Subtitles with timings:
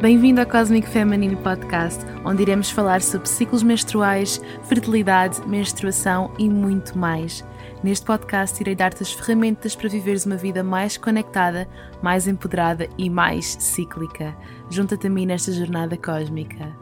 [0.00, 6.96] Bem-vindo ao Cosmic Feminine Podcast, onde iremos falar sobre ciclos menstruais, fertilidade, menstruação e muito
[6.96, 7.44] mais.
[7.82, 11.68] Neste podcast, irei dar-te as ferramentas para viveres uma vida mais conectada,
[12.00, 14.36] mais empoderada e mais cíclica.
[14.70, 16.76] Junta-te a mim nesta jornada cósmica.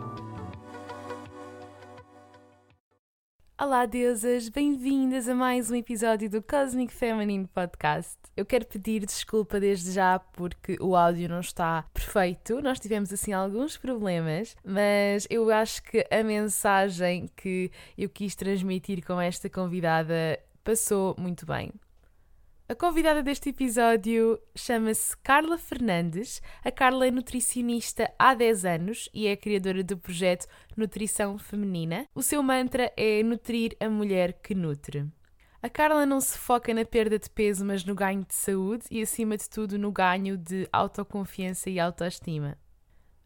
[3.59, 4.51] Olá, deusas!
[4.51, 8.19] Bem-vindas a mais um episódio do Cosmic Feminine Podcast.
[8.37, 12.61] Eu quero pedir desculpa desde já porque o áudio não está perfeito.
[12.61, 19.03] Nós tivemos assim alguns problemas, mas eu acho que a mensagem que eu quis transmitir
[19.03, 21.73] com esta convidada passou muito bem.
[22.69, 26.43] A convidada deste episódio chama-se Carla Fernandes.
[26.65, 32.09] A Carla é nutricionista há 10 anos e é criadora do projeto Nutrição Feminina.
[32.13, 35.07] O seu mantra é nutrir a mulher que nutre.
[35.63, 39.01] A Carla não se foca na perda de peso, mas no ganho de saúde e,
[39.01, 42.59] acima de tudo, no ganho de autoconfiança e autoestima.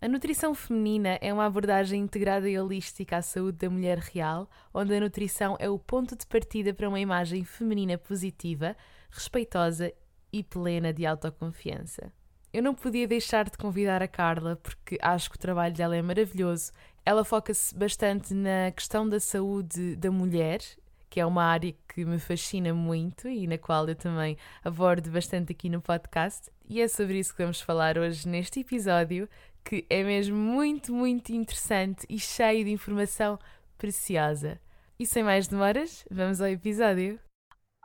[0.02, 4.94] A nutrição feminina é uma abordagem integrada e holística à saúde da mulher real, onde
[4.94, 8.76] a nutrição é o ponto de partida para uma imagem feminina positiva,
[9.10, 9.92] respeitosa
[10.32, 12.12] e plena de autoconfiança.
[12.52, 16.02] Eu não podia deixar de convidar a Carla porque acho que o trabalho dela é
[16.02, 16.72] maravilhoso.
[17.06, 20.60] Ela foca-se bastante na questão da saúde da mulher,
[21.08, 25.52] que é uma área que me fascina muito e na qual eu também abordo bastante
[25.52, 26.50] aqui no podcast.
[26.68, 29.28] E é sobre isso que vamos falar hoje neste episódio,
[29.64, 33.38] que é mesmo muito, muito interessante e cheio de informação
[33.78, 34.60] preciosa.
[34.98, 37.29] E sem mais demoras, vamos ao episódio.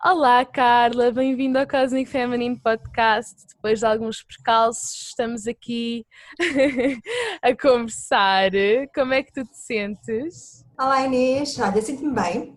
[0.04, 3.48] Olá, Carla, bem-vinda ao Cosmic Feminine Podcast.
[3.48, 6.06] Depois de alguns percalços, estamos aqui
[7.42, 8.52] a conversar.
[8.94, 10.64] Como é que tu te sentes?
[10.78, 11.58] Olá, Inês.
[11.60, 12.56] Olha, sinto-me bem.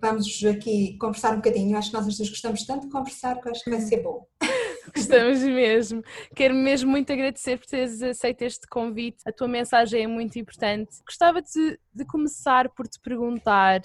[0.00, 1.76] Vamos aqui conversar um bocadinho.
[1.76, 4.26] Acho que nós as duas gostamos tanto de conversar que acho que vai ser bom.
[4.96, 6.02] Gostamos mesmo.
[6.34, 9.18] Quero mesmo muito agradecer por teres aceito este convite.
[9.26, 10.96] A tua mensagem é muito importante.
[11.06, 13.82] Gostava de, de começar por te perguntar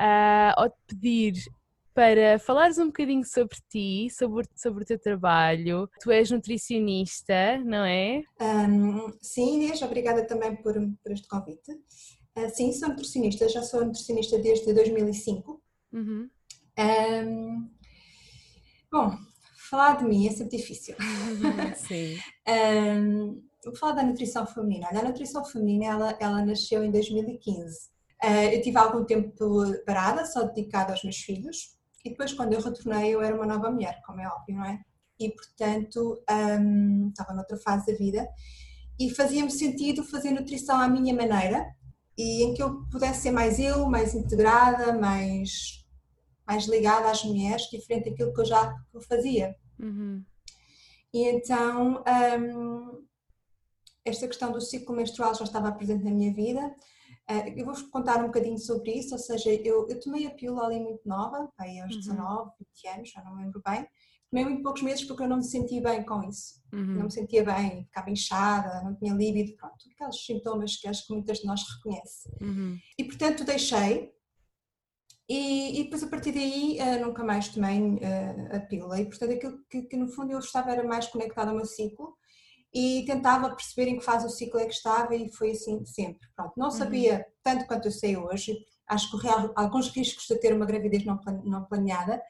[0.00, 1.34] uh, ou te pedir
[1.94, 5.88] para falares um bocadinho sobre ti, sobre, sobre o teu trabalho.
[6.00, 8.24] Tu és nutricionista, não é?
[8.40, 11.70] Um, sim, Inês, obrigada também por, por este convite.
[12.36, 15.62] Uh, sim, sou nutricionista, já sou nutricionista desde 2005.
[15.92, 16.28] Uhum.
[16.76, 17.70] Um,
[18.90, 19.16] bom,
[19.70, 20.96] falar de mim é sempre difícil.
[20.98, 22.18] Uhum, sim.
[22.48, 24.88] um, vou falar da nutrição feminina.
[24.90, 27.62] Olha, a nutrição feminina ela, ela nasceu em 2015.
[27.62, 31.74] Uh, ah, eu tive algum tempo parada, só dedicada aos meus filhos.
[32.04, 34.80] E depois, quando eu retornei, eu era uma nova mulher, como é óbvio, não é?
[35.18, 36.22] E, portanto,
[36.60, 38.28] um, estava noutra fase da vida
[38.98, 41.64] e fazia-me sentido fazer nutrição à minha maneira
[42.16, 45.84] e em que eu pudesse ser mais eu, mais integrada, mais,
[46.46, 48.74] mais ligada às mulheres, diferente daquilo que eu já
[49.08, 49.56] fazia.
[49.78, 50.22] Uhum.
[51.12, 52.02] E então,
[52.40, 53.04] um,
[54.04, 56.74] esta questão do ciclo menstrual já estava presente na minha vida
[57.56, 60.80] eu vou contar um bocadinho sobre isso, ou seja, eu, eu tomei a pílula ali
[60.80, 62.00] muito nova, aí aos uhum.
[62.00, 62.50] 19,
[62.84, 63.86] 20 anos, já não me lembro bem.
[64.30, 66.60] Tomei muito poucos meses porque eu não me sentia bem com isso.
[66.72, 66.94] Uhum.
[66.96, 71.14] Não me sentia bem, ficava inchada, não tinha líbido, pronto, aqueles sintomas que acho que
[71.14, 72.32] muitas de nós reconhecem.
[72.42, 72.78] Uhum.
[72.98, 74.12] E portanto deixei,
[75.28, 79.32] e, e, depois a partir daí uh, nunca mais tomei uh, a pílula e portanto
[79.32, 82.14] aquilo que, que, no fundo eu estava era mais conectada ao meu ciclo
[82.74, 86.26] e tentava perceber em que fase o ciclo é que estava e foi assim sempre.
[86.34, 87.24] Pronto, não sabia uhum.
[87.42, 88.58] tanto quanto eu sei hoje,
[88.88, 92.20] acho que corri alguns riscos de ter uma gravidez não, não planeada,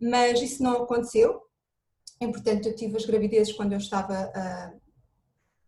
[0.00, 1.42] mas isso não aconteceu.
[2.20, 4.80] E, portanto, eu tive as gravidezes quando eu estava uh,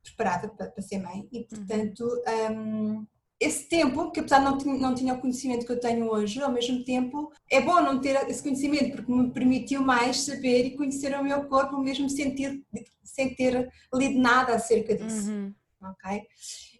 [0.02, 1.46] preparada para, para, ser mãe e, uhum.
[1.48, 2.22] portanto,
[2.52, 3.06] um,
[3.38, 6.50] esse tempo, que apesar de não, não tinha o conhecimento que eu tenho hoje, ao
[6.50, 11.14] mesmo tempo é bom não ter esse conhecimento porque me permitiu mais saber e conhecer
[11.18, 12.62] o meu corpo, mesmo sentir,
[13.04, 15.30] sem ter lido nada acerca disso.
[15.30, 15.54] Uhum.
[15.90, 16.22] Ok?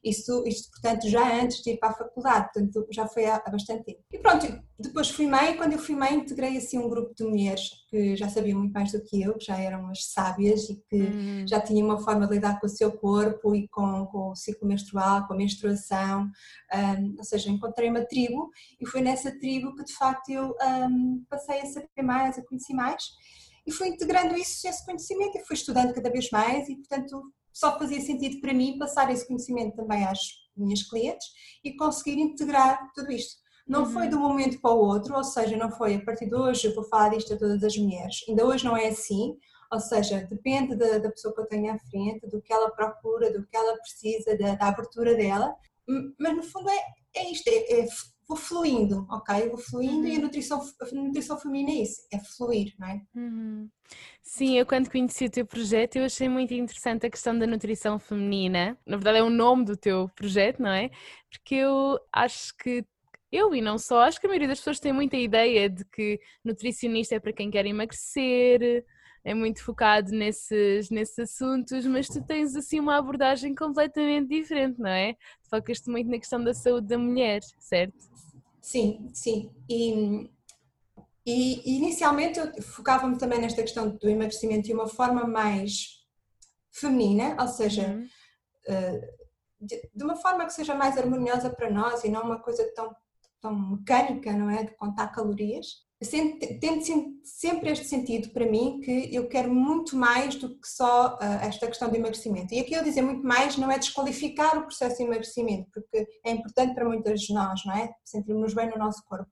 [0.05, 3.51] Isso, isto, portanto, já antes de ir para a faculdade, portanto, já foi há, há
[3.51, 4.01] bastante tempo.
[4.13, 4.47] E pronto,
[4.79, 8.29] depois fui mãe, quando eu fui mãe, integrei assim um grupo de mulheres que já
[8.29, 11.49] sabiam muito mais do que eu, que já eram as sábias e que uhum.
[11.49, 14.69] já tinham uma forma de lidar com o seu corpo e com, com o ciclo
[14.69, 16.31] menstrual, com a menstruação,
[16.73, 21.25] um, ou seja, encontrei uma tribo e foi nessa tribo que de facto eu um,
[21.29, 23.03] passei a saber mais, a conhecer mais
[23.67, 27.79] e fui integrando isso, esse conhecimento e fui estudando cada vez mais e portanto só
[27.79, 30.19] fazia sentido para mim passar esse conhecimento também às
[30.55, 31.27] minhas clientes
[31.65, 33.41] e conseguir integrar tudo isto.
[33.67, 33.91] Não uhum.
[33.93, 36.67] foi de um momento para o outro, ou seja, não foi a partir de hoje
[36.67, 38.17] eu vou falar disto a todas as mulheres.
[38.29, 39.39] Ainda hoje não é assim,
[39.73, 43.33] ou seja, depende da, da pessoa que eu tenho à frente, do que ela procura,
[43.33, 45.57] do que ela precisa, da, da abertura dela.
[46.19, 46.85] Mas no fundo é,
[47.17, 47.87] é isto, é, é
[48.29, 49.49] vou fluindo, ok?
[49.49, 50.07] Vou fluindo uhum.
[50.07, 50.23] e a uhum.
[50.23, 53.01] nutrição, a nutrição feminina é isso, é fluir, não é?
[53.15, 53.71] Uhum.
[54.23, 57.99] Sim, eu quando conheci o teu projeto eu achei muito interessante a questão da nutrição
[57.99, 58.77] feminina.
[58.85, 60.91] Na verdade é o nome do teu projeto, não é?
[61.31, 62.85] Porque eu acho que
[63.31, 66.21] eu e não só, acho que a maioria das pessoas tem muita ideia de que
[66.45, 68.85] nutricionista é para quem quer emagrecer,
[69.27, 74.89] é muito focado nesses, nesses assuntos, mas tu tens assim uma abordagem completamente diferente, não
[74.89, 75.17] é?
[75.51, 78.09] Focas-te muito na questão da saúde da mulher, certo?
[78.63, 79.51] Sim, sim.
[79.69, 80.31] E,
[81.27, 86.05] e inicialmente eu focava-me também nesta questão do emagrecimento de uma forma mais
[86.71, 88.07] feminina, ou seja, uhum.
[88.69, 89.15] Eh,
[89.95, 92.95] de uma forma que seja mais harmoniosa para nós e não uma coisa tão,
[93.41, 94.65] tão mecânica, não é?
[94.65, 100.51] De contar calorias tendo sempre este sentido para mim que eu quero muito mais do
[100.59, 102.55] que só uh, esta questão do emagrecimento.
[102.55, 106.31] E aqui eu dizer muito mais não é desqualificar o processo de emagrecimento, porque é
[106.31, 107.91] importante para muitas de nós, não é?
[108.05, 109.31] Sentirmos bem no nosso corpo.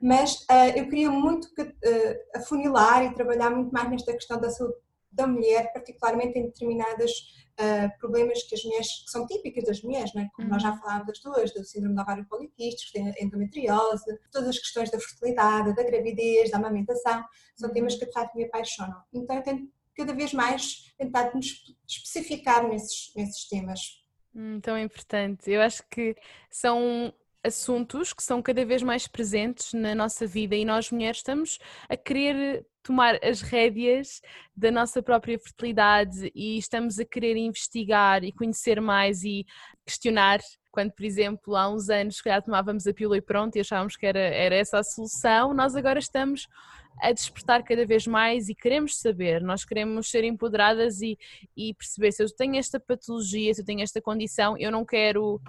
[0.00, 4.74] Mas uh, eu queria muito uh, afunilar e trabalhar muito mais nesta questão da saúde
[5.16, 7.10] da mulher, particularmente em determinadas
[7.58, 10.28] uh, problemas que as mulheres, que são típicas das mulheres, é?
[10.34, 10.54] como uhum.
[10.54, 10.78] nós já uhum.
[10.78, 15.74] falámos das duas, do síndrome do ovário poliquístico, da endometriose, todas as questões da fertilidade,
[15.74, 17.24] da gravidez, da amamentação,
[17.56, 17.74] são uhum.
[17.74, 19.00] temas que de facto me apaixonam.
[19.12, 21.40] Então eu tento cada vez mais tentar me
[21.88, 23.80] especificar nesses, nesses temas.
[24.34, 25.50] Hum, tão importante.
[25.50, 26.14] Eu acho que
[26.50, 27.12] são
[27.46, 31.58] assuntos que são cada vez mais presentes na nossa vida e nós mulheres estamos
[31.88, 34.20] a querer tomar as rédeas
[34.56, 39.44] da nossa própria fertilidade e estamos a querer investigar e conhecer mais e
[39.84, 40.40] questionar.
[40.70, 43.96] Quando, por exemplo, há uns anos, se calhar tomávamos a pílula e pronto e achávamos
[43.96, 46.46] que era, era essa a solução, nós agora estamos
[47.00, 51.18] a despertar cada vez mais e queremos saber, nós queremos ser empoderadas e,
[51.56, 55.40] e perceber se eu tenho esta patologia, se eu tenho esta condição, eu não quero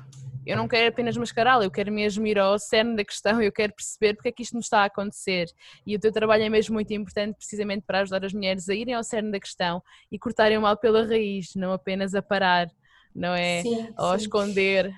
[0.48, 3.74] eu não quero apenas mascará-la, eu quero mesmo ir ao cerne da questão, eu quero
[3.74, 5.48] perceber porque é que isto me está a acontecer.
[5.86, 8.94] E o teu trabalho é mesmo muito importante, precisamente para ajudar as mulheres a irem
[8.94, 12.72] ao cerne da questão e cortarem o mal pela raiz, não apenas a parar,
[13.14, 13.62] não é?
[13.62, 14.92] Sim, ou a esconder.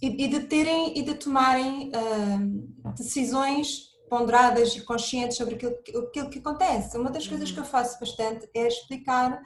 [0.00, 5.74] E, e, de terem e de tomarem uh, decisões ponderadas e conscientes sobre aquilo,
[6.08, 6.96] aquilo que acontece.
[6.96, 9.42] Uma das coisas que eu faço bastante é explicar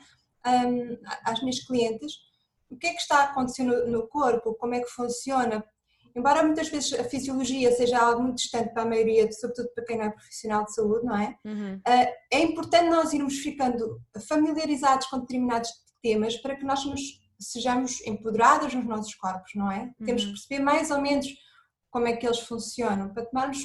[0.47, 2.32] um, às minhas clientes
[2.73, 5.65] o que é que está a acontecer no, no corpo, como é que funciona.
[6.15, 9.99] Embora muitas vezes a fisiologia seja algo muito distante para a maioria, sobretudo para quem
[9.99, 11.37] não é profissional de saúde, não é?
[11.45, 11.77] Uhum.
[11.77, 15.71] Uh, é importante nós irmos ficando familiarizados com determinados
[16.03, 17.01] temas para que nós nos,
[17.41, 19.85] sejamos empoderados nos nossos corpos, não é?
[19.99, 20.07] Uhum.
[20.07, 21.27] Temos que perceber mais ou menos
[21.91, 23.59] como é que eles funcionam para tomarmos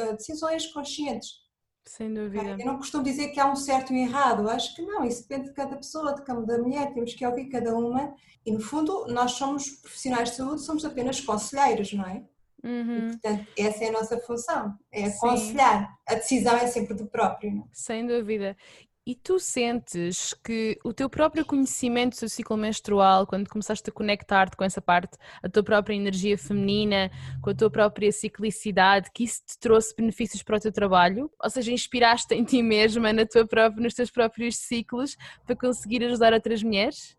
[0.00, 1.41] uh, decisões conscientes.
[1.84, 2.56] Sem dúvida.
[2.58, 5.22] Eu não costumo dizer que há um certo e um errado, acho que não, isso
[5.22, 8.14] depende de cada pessoa, de cada mulher, temos que ouvir cada uma
[8.46, 12.24] e no fundo nós somos profissionais de saúde, somos apenas conselheiros, não é?
[12.64, 12.96] Uhum.
[12.96, 15.88] E, portanto, essa é a nossa função, é aconselhar.
[15.88, 15.94] Sim.
[16.06, 17.52] A decisão é sempre do próprio.
[17.52, 17.62] Não?
[17.62, 17.66] É?
[17.72, 18.56] Sem dúvida.
[19.04, 23.92] E tu sentes que o teu próprio conhecimento do seu ciclo menstrual, quando começaste a
[23.92, 27.10] conectar-te com essa parte, a tua própria energia feminina,
[27.42, 31.28] com a tua própria ciclicidade, que isso te trouxe benefícios para o teu trabalho?
[31.42, 36.04] Ou seja, inspiraste em ti mesma, na tua própria, nos teus próprios ciclos, para conseguir
[36.04, 37.16] ajudar outras mulheres?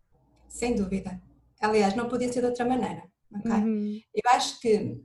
[0.47, 1.21] Sem dúvida.
[1.59, 3.03] Aliás, não podia ser de outra maneira.
[3.39, 3.51] Okay?
[3.51, 4.01] Uhum.
[4.13, 5.01] Eu acho que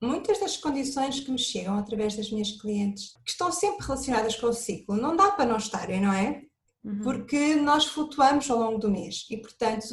[0.00, 4.46] muitas das condições que me chegam através das minhas clientes, que estão sempre relacionadas com
[4.46, 6.42] o ciclo, não dá para não estarem, não é?
[6.82, 7.00] Uhum.
[7.02, 9.84] Porque nós flutuamos ao longo do mês e, portanto,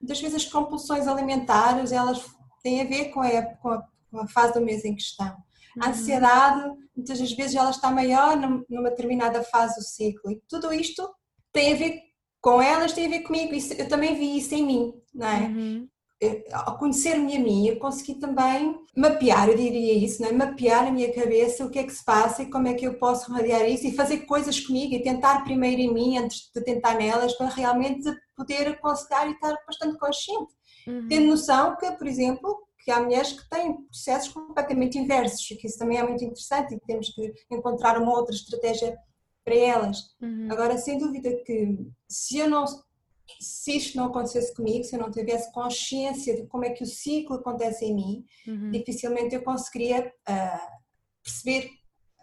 [0.00, 2.20] muitas vezes as compulsões alimentares elas
[2.62, 5.36] têm a ver com a, com a, com a fase do mês em questão.
[5.80, 5.92] A uhum.
[5.92, 8.36] ansiedade, muitas das vezes, ela está maior
[8.68, 11.08] numa determinada fase do ciclo e tudo isto
[11.52, 12.00] tem a ver
[12.40, 13.54] com elas, tem a ver comigo.
[13.54, 15.40] Isso, eu também vi isso em mim, não é?
[15.42, 15.88] Uhum
[16.52, 20.30] ao conhecer-me a mim, eu consegui também mapear, eu diria isso, é?
[20.30, 22.94] mapear na minha cabeça o que é que se passa e como é que eu
[22.94, 26.94] posso radiar isso e fazer coisas comigo e tentar primeiro em mim antes de tentar
[26.94, 30.52] nelas para realmente poder aconselhar e estar bastante consciente.
[30.86, 31.08] Uhum.
[31.08, 35.66] Tendo noção que, por exemplo, que há mulheres que têm processos completamente inversos e que
[35.66, 38.96] isso também é muito interessante e temos que encontrar uma outra estratégia
[39.44, 39.98] para elas.
[40.20, 40.48] Uhum.
[40.50, 42.64] Agora, sem dúvida que se eu não
[43.40, 46.86] se isto não acontecesse comigo, se eu não tivesse consciência de como é que o
[46.86, 48.70] ciclo acontece em mim, uhum.
[48.70, 50.82] dificilmente eu conseguiria uh,
[51.22, 51.70] perceber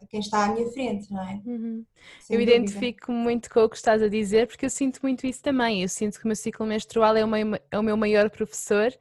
[0.08, 1.41] quem está à minha frente, não é?
[1.46, 1.86] Uhum.
[2.29, 5.82] Eu identifico muito com o que estás a dizer, porque eu sinto muito isso também.
[5.82, 8.94] Eu sinto que o meu ciclo menstrual é o meu, é o meu maior professor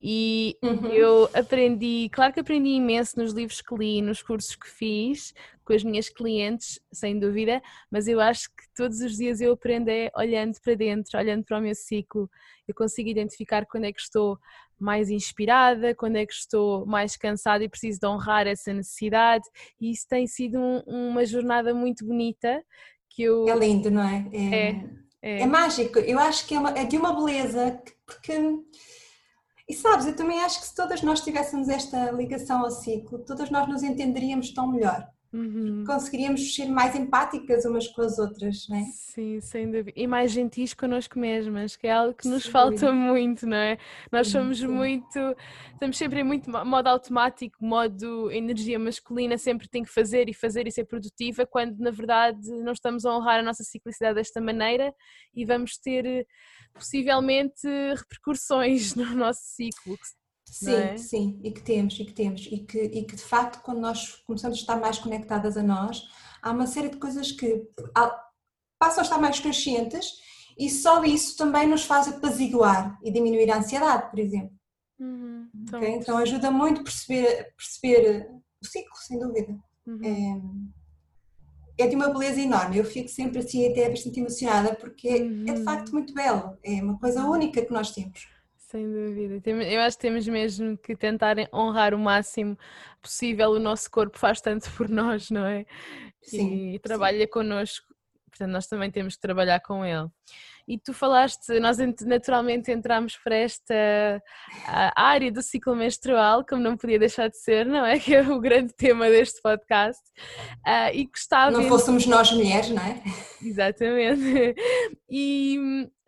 [0.00, 0.86] e uhum.
[0.86, 5.32] eu aprendi, claro que aprendi imenso nos livros que li, nos cursos que fiz,
[5.64, 9.88] com as minhas clientes, sem dúvida, mas eu acho que todos os dias eu aprendo
[9.88, 12.28] é olhando para dentro, olhando para o meu ciclo,
[12.66, 14.38] eu consigo identificar quando é que estou
[14.82, 19.44] mais inspirada, quando é que estou mais cansada e preciso de honrar essa necessidade.
[19.80, 22.62] E isso tem sido um, uma jornada muito bonita
[23.10, 23.48] que eu.
[23.48, 24.26] É lindo, não é?
[24.32, 24.68] É,
[25.22, 25.98] é, é mágico.
[25.98, 28.32] Eu acho que é, uma, é de uma beleza, porque.
[29.68, 33.50] E sabes, eu também acho que se todas nós tivéssemos esta ligação ao ciclo, todas
[33.50, 35.08] nós nos entenderíamos tão melhor.
[35.32, 35.84] Uhum.
[35.86, 38.84] Conseguiríamos ser mais empáticas umas com as outras, não é?
[38.92, 39.92] Sim, sem dúvida.
[39.96, 43.78] E mais gentis connosco mesmas, que é algo que nos falta muito, não é?
[44.10, 44.66] Nós somos sim.
[44.66, 45.18] muito,
[45.72, 50.66] estamos sempre em muito modo automático, modo energia masculina, sempre tem que fazer e fazer
[50.66, 54.94] e ser produtiva, quando na verdade não estamos a honrar a nossa ciclicidade desta maneira
[55.34, 56.26] e vamos ter
[56.74, 59.96] possivelmente repercussões no nosso ciclo
[60.52, 60.98] Sim, é?
[60.98, 64.22] sim, e que temos, e que temos, e que, e que de facto quando nós
[64.26, 66.06] começamos a estar mais conectadas a nós,
[66.42, 67.66] há uma série de coisas que
[68.78, 70.12] passam a estar mais conscientes
[70.58, 74.52] e só isso também nos faz apaziguar e diminuir a ansiedade, por exemplo.
[75.00, 75.94] Uhum, então, okay?
[75.94, 78.28] então ajuda muito a perceber, perceber
[78.62, 79.58] o ciclo, sem dúvida.
[79.86, 80.50] Uhum.
[81.78, 85.46] É, é, de uma beleza enorme, eu fico sempre assim até bastante emocionada porque uhum.
[85.48, 85.94] é de facto uhum.
[85.94, 88.28] muito belo, é uma coisa única que nós temos.
[88.72, 89.50] Sem dúvida.
[89.50, 92.56] Eu acho que temos mesmo que tentar honrar o máximo
[93.02, 93.50] possível.
[93.50, 95.66] O nosso corpo faz tanto por nós, não é?
[96.22, 97.30] Sim, e trabalha sim.
[97.30, 97.86] connosco,
[98.30, 100.08] portanto, nós também temos que trabalhar com ele.
[100.66, 101.76] E tu falaste, nós
[102.06, 104.22] naturalmente entramos para esta
[104.96, 107.98] área do ciclo menstrual, como não podia deixar de ser, não é?
[108.00, 110.00] Que é o grande tema deste podcast.
[110.66, 111.50] Uh, e gostava.
[111.50, 113.02] Não fôssemos nós mulheres, não é?
[113.42, 114.54] Exatamente.
[115.14, 115.58] E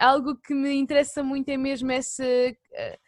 [0.04, 2.25] algo que me interessa muito é mesmo essa.
[2.25, 2.99] Uh,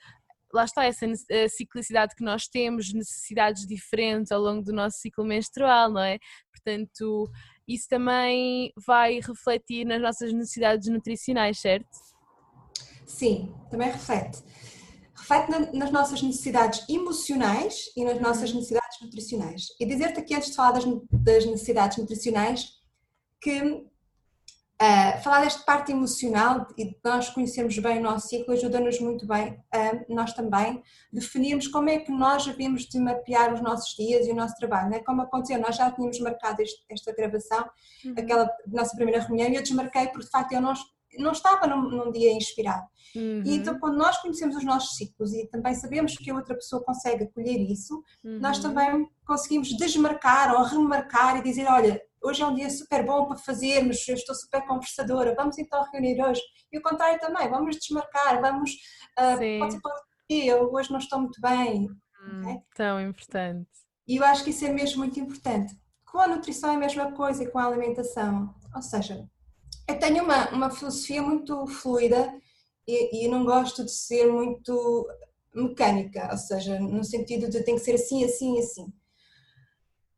[0.53, 1.07] lá está essa
[1.49, 6.19] ciclicidade que nós temos, necessidades diferentes ao longo do nosso ciclo menstrual, não é?
[6.51, 7.31] Portanto,
[7.69, 11.89] isso também vai refletir nas nossas necessidades nutricionais, certo?
[13.05, 14.43] Sim, também reflete.
[15.15, 19.67] Reflete nas nossas necessidades emocionais e nas nossas necessidades nutricionais.
[19.81, 22.69] E dizer-te aqui, antes de falar das necessidades nutricionais,
[23.41, 23.85] que
[24.81, 29.27] Uh, falar desta parte emocional e de nós conhecermos bem o nosso ciclo ajuda-nos muito
[29.27, 34.27] bem a nós também definirmos como é que nós havemos de mapear os nossos dias
[34.27, 34.91] e o nosso trabalho.
[34.91, 34.99] Né?
[34.99, 37.67] Como aconteceu, nós já tínhamos marcado este, esta gravação,
[38.05, 38.15] uhum.
[38.19, 40.75] aquela nossa primeira reunião, e eu desmarquei porque de facto eu não,
[41.19, 42.87] não estava num, num dia inspirado.
[43.15, 43.43] Uhum.
[43.47, 46.85] E então, quando nós conhecemos os nossos ciclos e também sabemos que a outra pessoa
[46.85, 48.41] consegue acolher isso, uhum.
[48.41, 53.27] nós também conseguimos desmarcar ou remarcar e dizer: olha hoje é um dia super bom
[53.27, 56.43] para fazermos, eu estou super conversadora, vamos então reunir hoje.
[56.73, 58.73] E o contrário também, vamos desmarcar, vamos,
[59.19, 61.89] uh, pode ser para eu hoje não estou muito bem.
[62.21, 62.57] Hum, okay?
[62.75, 63.71] Tão importante.
[64.09, 65.75] E eu acho que isso é mesmo muito importante.
[66.05, 68.55] Com a nutrição é a mesma coisa e com a alimentação.
[68.75, 69.25] Ou seja,
[69.89, 72.33] eu tenho uma, uma filosofia muito fluida
[72.87, 75.07] e, e não gosto de ser muito
[75.55, 78.93] mecânica, ou seja, no sentido de tem que ser assim, assim, assim.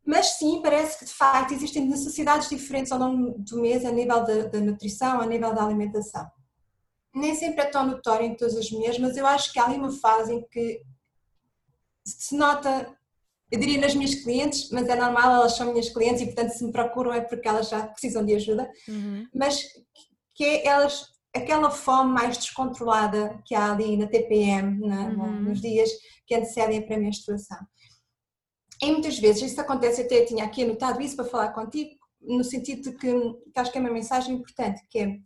[0.09, 4.25] Mas sim, parece que de facto existem necessidades diferentes ao longo do mês a nível
[4.25, 6.27] da, da nutrição, a nível da alimentação.
[7.15, 9.77] Nem sempre é tão notório em todas as mulheres, mas eu acho que há ali
[9.77, 10.81] uma fase em que
[12.07, 12.91] se nota,
[13.51, 16.65] eu diria nas minhas clientes, mas é normal, elas são minhas clientes e portanto se
[16.65, 19.29] me procuram é porque elas já precisam de ajuda, uhum.
[19.35, 19.63] mas
[20.35, 21.05] que é elas,
[21.37, 25.43] aquela fome mais descontrolada que há ali na TPM, na, uhum.
[25.43, 25.91] nos dias
[26.27, 27.59] que antecedem a pré-menstruação.
[28.83, 32.83] E muitas vezes isso acontece, até tinha aqui anotado isso para falar contigo, no sentido
[32.83, 33.13] de que,
[33.53, 35.23] que acho que é uma mensagem importante, que é, de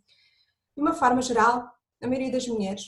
[0.77, 1.69] uma forma geral,
[2.01, 2.83] a maioria das mulheres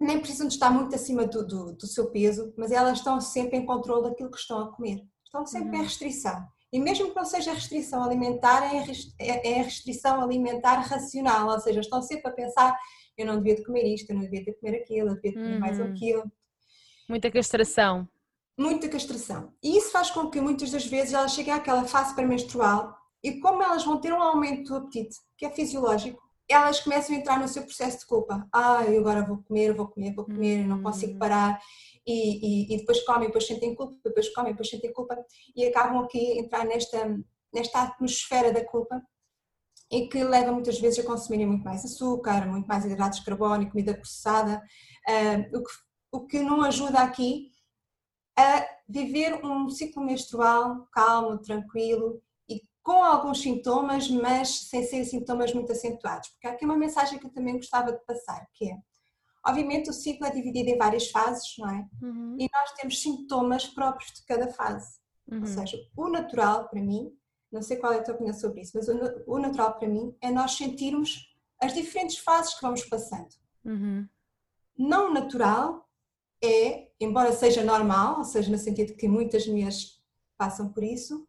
[0.00, 3.56] nem precisam de estar muito acima do, do, do seu peso, mas elas estão sempre
[3.56, 5.02] em controle daquilo que estão a comer.
[5.24, 5.82] Estão sempre uhum.
[5.82, 6.46] em restrição.
[6.72, 8.84] E mesmo que não seja restrição alimentar, é,
[9.18, 12.78] é, é restrição alimentar racional, ou seja, estão sempre a pensar,
[13.16, 15.38] eu não devia de comer isto, eu não devia de comer aquilo, eu devia de
[15.38, 15.60] comer uhum.
[15.60, 16.30] mais aquilo.
[17.08, 18.08] Muita castração
[18.58, 19.52] muita castração.
[19.62, 23.62] E isso faz com que muitas das vezes elas cheguem àquela fase pré-menstrual e como
[23.62, 27.46] elas vão ter um aumento do apetite, que é fisiológico, elas começam a entrar no
[27.46, 28.48] seu processo de culpa.
[28.52, 31.18] Ah, eu agora vou comer, vou comer, vou comer, não consigo hum.
[31.18, 31.60] parar.
[32.06, 35.16] E, e, e depois comem, depois sentem culpa, depois comem, depois sentem culpa
[35.54, 37.18] e acabam aqui a entrar nesta,
[37.52, 39.02] nesta atmosfera da culpa
[39.90, 43.62] e que leva muitas vezes a consumirem muito mais açúcar, muito mais hidratos de carbono
[43.62, 44.62] e comida processada,
[45.06, 45.70] uh, o, que,
[46.12, 47.50] o que não ajuda aqui
[48.38, 55.52] a viver um ciclo menstrual calmo, tranquilo e com alguns sintomas, mas sem ser sintomas
[55.52, 56.28] muito acentuados.
[56.28, 58.76] Porque há aqui uma mensagem que eu também gostava de passar, que é,
[59.44, 61.88] obviamente o ciclo é dividido em várias fases, não é?
[62.00, 62.36] Uhum.
[62.38, 65.00] E nós temos sintomas próprios de cada fase.
[65.28, 65.40] Uhum.
[65.40, 67.12] Ou seja, o natural para mim,
[67.50, 68.88] não sei qual é a tua opinião sobre isso, mas
[69.26, 73.34] o, natural para mim é nós sentirmos as diferentes fases que vamos passando.
[73.64, 74.08] Uhum.
[74.78, 75.88] Não natural
[76.42, 79.98] é, embora seja normal, ou seja, no sentido que muitas mulheres
[80.36, 81.26] passam por isso,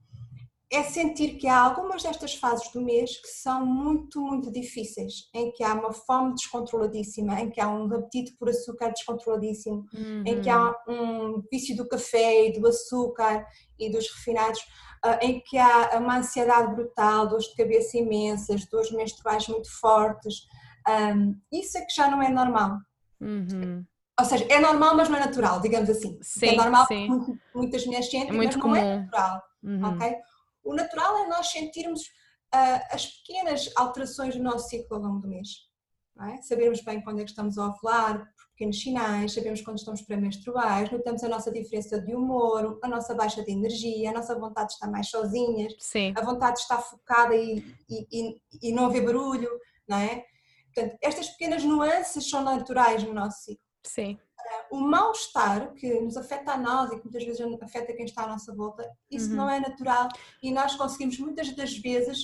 [0.71, 5.51] é sentir que há algumas destas fases do mês que são muito, muito difíceis, em
[5.51, 10.23] que há uma fome descontroladíssima, em que há um apetite por açúcar descontroladíssimo, uhum.
[10.27, 13.47] em que há um vício do café e do açúcar
[13.79, 14.59] e dos refinados,
[15.03, 20.35] uh, em que há uma ansiedade brutal, dores de cabeça imensas, dores menstruais muito fortes.
[20.87, 22.77] Um, isso é que já não é normal.
[23.19, 23.83] Uhum.
[24.19, 26.17] Ou seja, é normal, mas não é natural, digamos assim.
[26.19, 27.07] É sim, é normal sim.
[27.07, 29.43] porque muitas mulheres sentem, é mas não é natural.
[29.63, 29.85] Uhum.
[29.85, 30.15] Ok?
[30.63, 35.27] O natural é nós sentirmos uh, as pequenas alterações do nosso ciclo ao longo do
[35.27, 35.47] mês.
[36.21, 36.41] É?
[36.41, 41.23] Sabermos bem quando é que estamos a ovular, pequenos sinais, sabemos quando estamos pré-menstruais, notamos
[41.23, 44.91] a nossa diferença de humor, a nossa baixa de energia, a nossa vontade de estar
[44.91, 46.13] mais sozinhas, Sim.
[46.17, 49.49] a vontade de estar focada e, e, e, e não haver barulho,
[49.87, 50.25] não é?
[50.73, 53.68] Portanto, estas pequenas nuances são naturais no nosso ciclo.
[53.83, 54.19] Sim
[54.71, 58.27] o mal-estar que nos afeta a nós e que muitas vezes afeta quem está à
[58.27, 59.37] nossa volta, isso uhum.
[59.37, 60.07] não é natural
[60.41, 62.19] e nós conseguimos muitas das vezes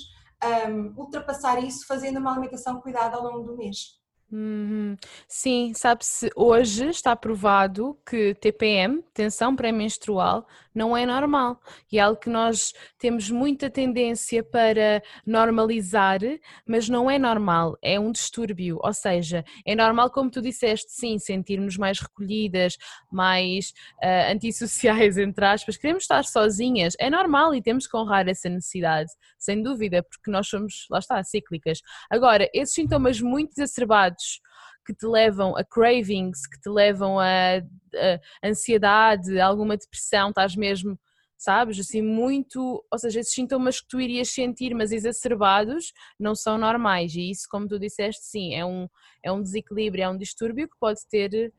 [0.69, 3.99] um, ultrapassar isso fazendo uma alimentação cuidada ao longo do mês.
[4.31, 4.97] Uhum.
[5.27, 11.59] Sim, sabe-se, hoje está provado que TPM, tensão pré-menstrual, não é normal.
[11.91, 16.19] E é algo que nós temos muita tendência para normalizar,
[16.67, 21.17] mas não é normal, é um distúrbio, ou seja, é normal, como tu disseste, sim,
[21.17, 22.77] sentirmos mais recolhidas,
[23.11, 23.69] mais
[24.03, 29.11] uh, antissociais, entre aspas, queremos estar sozinhas, é normal e temos que honrar essa necessidade,
[29.39, 31.79] sem dúvida, porque nós somos, lá está, cíclicas.
[32.09, 34.41] Agora, esses sintomas muito exacerbados
[34.85, 40.55] que te levam a cravings, que te levam a, a ansiedade, a alguma depressão, estás
[40.55, 40.99] mesmo,
[41.37, 46.57] sabes, assim muito, ou seja, esses sintomas que tu irias sentir, mas exacerbados, não são
[46.57, 48.87] normais e isso, como tu disseste, sim, é um,
[49.23, 51.53] é um desequilíbrio, é um distúrbio que pode ter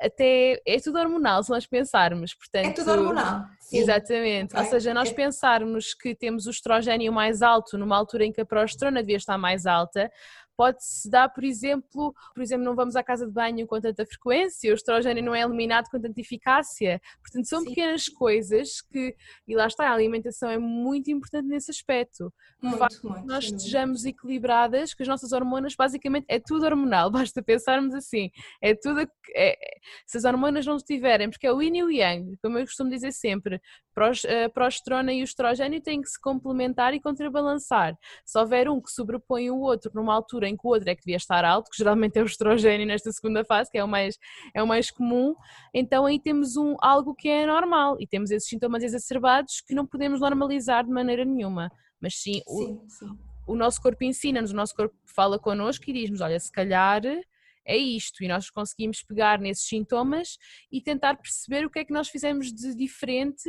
[0.00, 2.66] até é tudo hormonal se nós pensarmos, portanto.
[2.66, 3.44] É tudo hormonal.
[3.60, 3.78] Sim.
[3.78, 4.54] Exatamente.
[4.54, 4.64] Okay.
[4.64, 8.46] Ou seja, nós pensarmos que temos o estrogênio mais alto numa altura em que a
[8.46, 10.10] progesterona devia estar mais alta,
[10.58, 14.72] pode-se dar, por exemplo, por exemplo, não vamos à casa de banho com tanta frequência,
[14.72, 17.00] o estrogênio não é eliminado com tanta eficácia.
[17.22, 17.68] Portanto, são Sim.
[17.68, 19.14] pequenas coisas que,
[19.46, 22.34] e lá está, a alimentação é muito importante nesse aspecto.
[22.60, 27.40] Muito, facto, muito, nós estejamos equilibradas, que as nossas hormonas, basicamente, é tudo hormonal, basta
[27.40, 28.28] pensarmos assim,
[28.60, 29.56] é tudo, é,
[30.04, 32.90] se as hormonas não estiverem, porque é o yin e o yang, como eu costumo
[32.90, 33.60] dizer sempre,
[34.04, 37.96] a progesterona e o estrogênio têm que se complementar e contrabalançar.
[38.24, 41.02] Se houver um que sobrepõe o outro numa altura em que o outro é que
[41.02, 44.18] devia estar alto, que geralmente é o estrogênio nesta segunda fase, que é o mais,
[44.54, 45.34] é o mais comum,
[45.72, 49.86] então aí temos um, algo que é normal e temos esses sintomas exacerbados que não
[49.86, 51.70] podemos normalizar de maneira nenhuma.
[52.00, 53.18] Mas sim, sim, o, sim.
[53.46, 57.02] o nosso corpo ensina-nos, o nosso corpo fala connosco e diz-nos: olha, se calhar
[57.68, 60.38] é isto, e nós conseguimos pegar nesses sintomas
[60.72, 63.48] e tentar perceber o que é que nós fizemos de diferente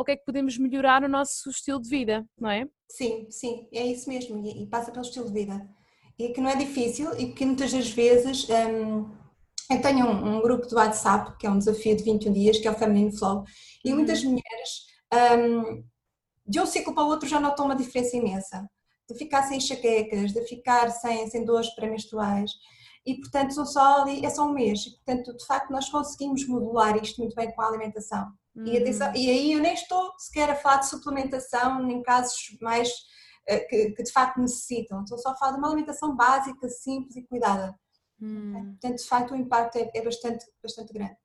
[0.00, 2.66] o que é que podemos melhorar no nosso estilo de vida, não é?
[2.88, 5.68] Sim, sim, é isso mesmo, e passa pelo estilo de vida
[6.24, 9.10] e que não é difícil e que muitas das vezes um,
[9.70, 12.68] eu tenho um, um, grupo de WhatsApp que é um desafio de 21 dias, que
[12.68, 13.44] é o Feminine Flow,
[13.84, 13.96] e uhum.
[13.96, 14.86] muitas mulheres
[15.38, 15.82] um,
[16.46, 18.68] de um ciclo para o outro já notam uma diferença imensa,
[19.08, 22.50] de ficar sem enxaquecas, de ficar sem, sem dores pré-menstruais,
[23.06, 26.46] e portanto são só ali, é só um mês, e portanto de facto nós conseguimos
[26.46, 28.26] modular isto muito bem com a alimentação.
[28.56, 32.90] E, atenção, e aí eu nem estou sequer a falar de suplementação em casos mais
[33.46, 35.02] eh, que, que, de facto necessitam.
[35.02, 37.74] Estou só a falar de uma alimentação básica, simples e cuidada.
[38.20, 38.76] Hum.
[38.80, 41.16] Portanto, de facto, o impacto é, é bastante, bastante grande.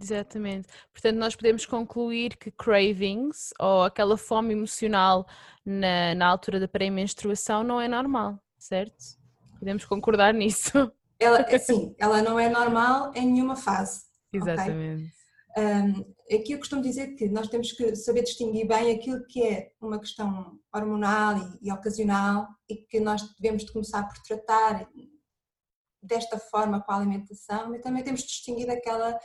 [0.00, 0.68] Exatamente.
[0.92, 5.26] Portanto, nós podemos concluir que cravings ou aquela fome emocional
[5.64, 8.96] na, na altura da pré-menstruação não é normal, certo?
[9.58, 10.90] Podemos concordar nisso.
[11.20, 14.02] Ela, sim, ela não é normal em nenhuma fase.
[14.32, 15.12] Exatamente.
[15.50, 15.64] Okay?
[15.64, 19.72] Um, aqui eu costumo dizer que nós temos que saber distinguir bem aquilo que é
[19.80, 24.88] uma questão hormonal e, e ocasional e que nós devemos de começar por tratar
[26.02, 29.16] desta forma com a alimentação, e também temos de distinguir aquela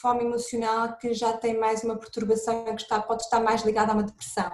[0.00, 3.94] fome emocional que já tem mais uma perturbação que está, pode estar mais ligada a
[3.94, 4.50] uma depressão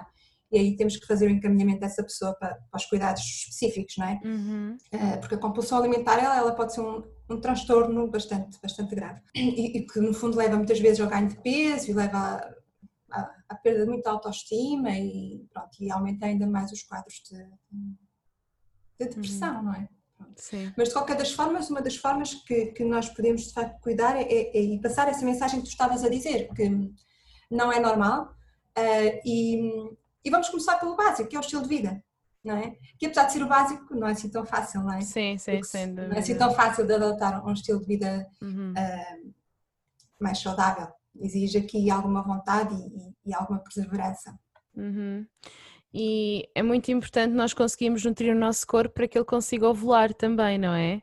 [0.51, 4.05] e aí temos que fazer o encaminhamento dessa pessoa para, para os cuidados específicos, não
[4.05, 4.19] é?
[4.23, 4.77] Uhum.
[4.93, 9.21] Uh, porque a compulsão alimentar ela, ela pode ser um, um transtorno bastante, bastante grave
[9.35, 12.55] e, e, que no fundo leva muitas vezes ao ganho de peso e leva
[13.11, 17.37] à, perda de muita autoestima e, pronto, e aumenta ainda mais os quadros de,
[18.99, 19.63] de depressão, uhum.
[19.63, 19.89] não é?
[20.35, 20.71] Sim.
[20.77, 24.15] Mas de qualquer das formas, uma das formas que, que nós podemos de facto cuidar
[24.15, 26.69] é, é, é passar essa mensagem que tu estavas a dizer, que
[27.49, 28.35] não é normal
[28.77, 29.59] uh, e,
[30.23, 32.03] e vamos começar pelo básico, que é o estilo de vida.
[32.43, 32.75] Não é?
[32.97, 35.01] Que apesar de ser o básico, não é assim tão fácil, não é?
[35.01, 38.71] Sim, sim, sem Não é assim tão fácil de adotar um estilo de vida uhum.
[38.71, 39.33] uh,
[40.19, 40.87] mais saudável.
[41.19, 44.33] Exige aqui alguma vontade e, e alguma perseverança.
[44.75, 45.25] Uhum.
[45.93, 50.13] E é muito importante nós conseguirmos nutrir o nosso corpo para que ele consiga ovular
[50.13, 51.01] também, não é?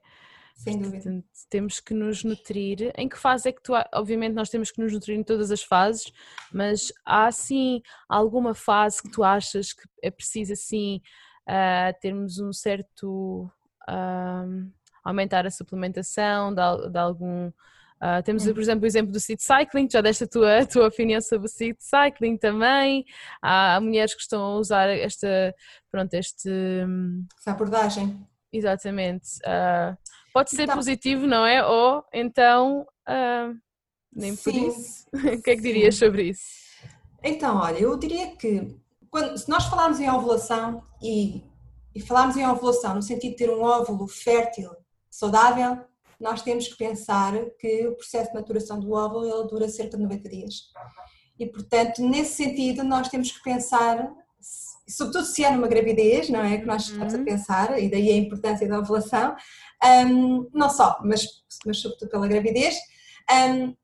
[0.59, 1.05] Sem dúvida.
[1.05, 2.93] Portanto, temos que nos nutrir.
[2.97, 3.75] Em que fase é que tu.
[3.95, 6.13] Obviamente, nós temos que nos nutrir em todas as fases,
[6.53, 11.01] mas há assim alguma fase que tu achas que é preciso assim
[11.49, 13.51] uh, termos um certo.
[15.03, 17.51] Aumentar a suplementação de, de algum
[17.99, 20.87] Uh, temos, por exemplo, o exemplo do seed cycling, já deste a tua, a tua
[20.87, 23.05] opinião sobre o seed cycling também.
[23.43, 25.55] Há, mulheres que estão a usar esta,
[25.91, 26.49] pronto, este...
[27.39, 28.25] Essa abordagem.
[28.53, 29.27] Exatamente.
[29.39, 29.97] Uh,
[30.33, 31.65] pode ser então, positivo, não é?
[31.67, 33.59] Ou então, uh,
[34.13, 35.07] nem por sim, isso.
[35.13, 36.69] o que é que dirias sobre isso?
[37.23, 38.77] Então, olha, eu diria que
[39.11, 41.43] quando, se nós falarmos em ovulação e,
[41.95, 44.71] e falarmos em ovulação no sentido de ter um óvulo fértil,
[45.11, 45.79] saudável,
[46.21, 50.03] nós temos que pensar que o processo de maturação do óvulo ele dura cerca de
[50.03, 50.55] 90 dias.
[51.39, 54.11] E, portanto, nesse sentido, nós temos que pensar,
[54.89, 56.59] sobretudo se é numa gravidez, não é?
[56.59, 57.23] Que nós estamos uhum.
[57.23, 59.37] a pensar, e daí a importância da ovulação,
[60.11, 61.25] um, não só, mas,
[61.65, 62.77] mas sobretudo pela gravidez,
[63.31, 63.75] um,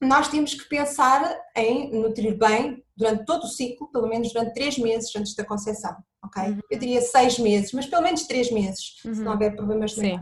[0.00, 4.78] nós temos que pensar em nutrir bem durante todo o ciclo, pelo menos durante três
[4.78, 6.42] meses antes da concepção, ok?
[6.50, 6.60] Uhum.
[6.70, 9.14] Eu diria seis meses, mas pelo menos três meses, uhum.
[9.14, 10.20] se não houver problemas de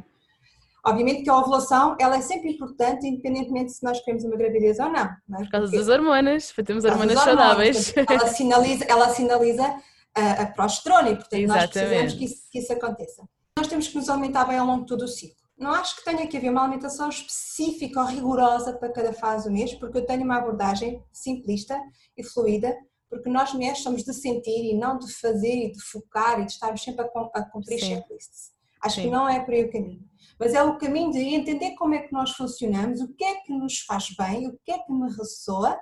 [0.87, 4.89] Obviamente que a ovulação ela é sempre importante, independentemente se nós queremos uma gravidez ou
[4.89, 5.11] não.
[5.29, 5.43] não é?
[5.43, 7.93] Por causa das hormonas, para termos hormonas saudáveis.
[7.97, 9.83] Ela sinaliza, ela sinaliza
[10.15, 11.67] a, a progesterona e, portanto, Exatamente.
[11.67, 13.29] nós precisamos que isso, que isso aconteça.
[13.59, 15.48] Nós temos que nos aumentar bem ao longo de todo o ciclo.
[15.59, 19.53] Não acho que tenha que haver uma alimentação específica ou rigorosa para cada fase do
[19.53, 21.79] mês, porque eu tenho uma abordagem simplista
[22.17, 22.77] e fluida,
[23.11, 26.53] porque nós mulheres somos de sentir e não de fazer e de focar e de
[26.53, 28.53] estarmos sempre a, cumprir checklists.
[28.81, 29.03] Acho Sim.
[29.03, 31.99] que não é por aí o caminho mas é o caminho de entender como é
[31.99, 35.11] que nós funcionamos, o que é que nos faz bem, o que é que me
[35.11, 35.79] ressoa,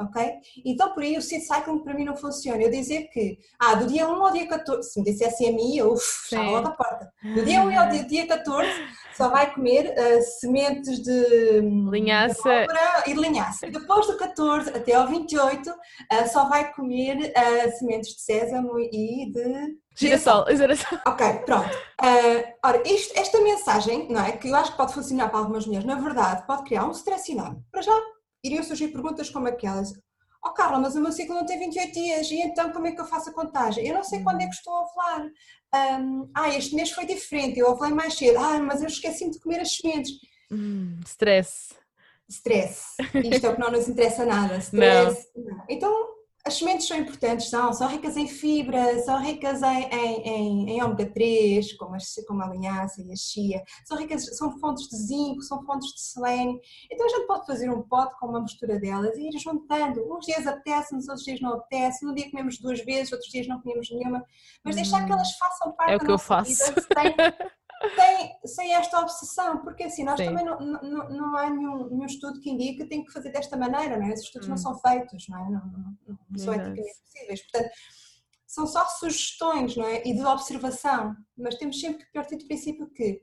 [0.00, 0.32] ok?
[0.64, 2.62] Então por aí o seed cycling para mim não funciona.
[2.62, 5.76] Eu dizer que, ah, do dia 1 ao dia 14, se me dissessem a mim,
[5.76, 7.12] eu fechava logo a porta.
[7.22, 8.70] Do dia 1 ao dia, dia 14
[9.16, 11.60] só vai comer uh, sementes de
[11.90, 12.66] linhaça
[13.04, 13.70] de e de linhaça.
[13.70, 15.74] Depois do 14 até ao 28 uh,
[16.32, 20.98] só vai comer uh, sementes de sésamo e de Girassol, girassol.
[21.06, 21.68] Ok, pronto.
[22.00, 24.32] Uh, ora, isto, esta mensagem, não é?
[24.32, 27.30] Que eu acho que pode funcionar para algumas mulheres, na verdade, pode criar um stress
[27.30, 27.62] enorme.
[27.70, 27.92] Para já,
[28.42, 29.92] iriam surgir perguntas como aquelas:
[30.44, 33.00] Oh Carla, mas o meu ciclo não tem 28 dias, e então como é que
[33.00, 33.86] eu faço a contagem?
[33.86, 35.26] Eu não sei quando é que estou a ovular.
[36.00, 38.38] Um, ah, este mês foi diferente, eu ovulei mais cedo.
[38.38, 40.12] Ah, mas eu esqueci-me de comer as sementes.
[40.50, 41.74] Hum, stress.
[42.28, 42.94] Stress.
[43.14, 44.56] Isto é o que não nos interessa nada.
[44.62, 45.28] Stress.
[45.36, 45.64] Não.
[45.68, 46.08] Então,
[46.44, 50.82] as sementes são importantes, são, são ricas em fibra, são ricas em, em, em, em
[50.82, 54.96] ômega 3, como a, como a linhaça e a chia, são ricas, são fontes de
[54.96, 56.58] zinco, são fontes de selênio.
[56.90, 60.02] Então a gente pode fazer um pote com uma mistura delas e ir juntando.
[60.12, 63.60] Uns dias apetece-nos, outros dias não apetece, num dia comemos duas vezes, outros dias não
[63.60, 64.24] comemos nenhuma,
[64.64, 65.14] mas deixar que hum.
[65.14, 66.74] elas façam parte é da nossa vida sem,
[67.94, 70.26] sem, sem, esta obsessão, porque assim, nós Sim.
[70.26, 73.56] também não, não, não há nenhum, nenhum, estudo que indique que tem que fazer desta
[73.56, 74.12] maneira, não é?
[74.12, 74.50] Esses estudos hum.
[74.50, 75.50] não são feitos, não é?
[75.50, 77.42] Não, não, não são eticamente possíveis.
[77.42, 77.70] Portanto,
[78.46, 80.02] são só sugestões, não é?
[80.06, 83.20] E de observação, mas temos sempre que partir do princípio que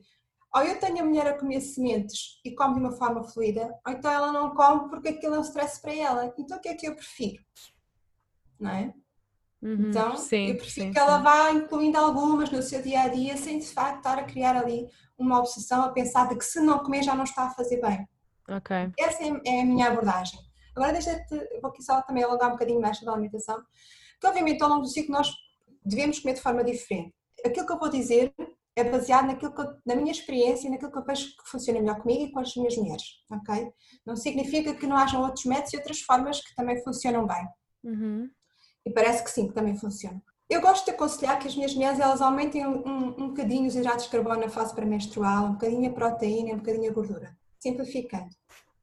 [0.55, 3.93] ou eu tenho a mulher a comer sementes e come de uma forma fluida, ou
[3.93, 6.33] então ela não come porque aquilo é um stress para ela.
[6.37, 7.43] Então o que é que eu prefiro?
[8.59, 8.93] Não é?
[9.61, 13.07] Uhum, então, sim, eu prefiro sim, que ela vá incluindo algumas no seu dia a
[13.07, 16.59] dia, sem de facto estar a criar ali uma obsessão, a pensar de que se
[16.59, 18.07] não comer já não está a fazer bem.
[18.49, 18.75] Ok.
[18.99, 20.39] Essa é, é a minha abordagem.
[20.75, 23.61] Agora, deixa-te, vou aqui só também alongar um bocadinho mais da alimentação,
[24.21, 25.31] que obviamente ao longo do ciclo nós
[25.83, 27.13] devemos comer de forma diferente.
[27.43, 28.33] Aquilo que eu vou dizer
[28.75, 31.79] é baseado naquilo que eu, na minha experiência e naquilo que eu vejo que funciona
[31.79, 33.71] melhor comigo e com as minhas mulheres, ok?
[34.05, 37.47] Não significa que não hajam outros métodos e outras formas que também funcionam bem.
[37.83, 38.29] Uhum.
[38.87, 40.21] E parece que sim, que também funciona.
[40.49, 44.05] Eu gosto de aconselhar que as minhas mulheres elas aumentem um, um, bocadinho os hidratos
[44.05, 47.37] de carbono na fase pré-menstrual, um bocadinho a proteína, um bocadinho a gordura.
[47.59, 48.29] Simplificando.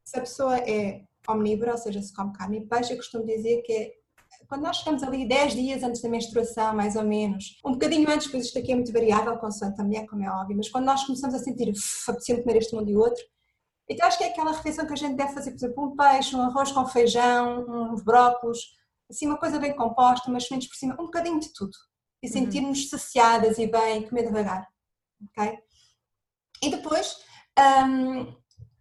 [0.05, 3.63] Se a pessoa é omnívora, ou seja, se come carne e peixe, eu costumo dizer
[3.63, 3.93] que é
[4.47, 8.27] quando nós chegamos ali 10 dias antes da menstruação, mais ou menos, um bocadinho antes,
[8.27, 11.03] pois isto aqui é muito variável, consoante a mulher, como é óbvio, mas quando nós
[11.05, 11.73] começamos a sentir,
[12.07, 13.25] apetecendo comer este mundo e outro,
[13.89, 16.37] então acho que é aquela refeição que a gente deve fazer, por exemplo, um peixe,
[16.37, 18.59] um arroz com feijão, uns brócolos,
[19.11, 21.77] assim uma coisa bem composta, umas sementes por cima, um bocadinho de tudo.
[22.23, 22.89] E sentirmos uhum.
[22.89, 24.67] saciadas e bem, comer devagar.
[25.29, 25.59] Ok?
[26.63, 27.17] E depois,
[27.87, 28.35] um,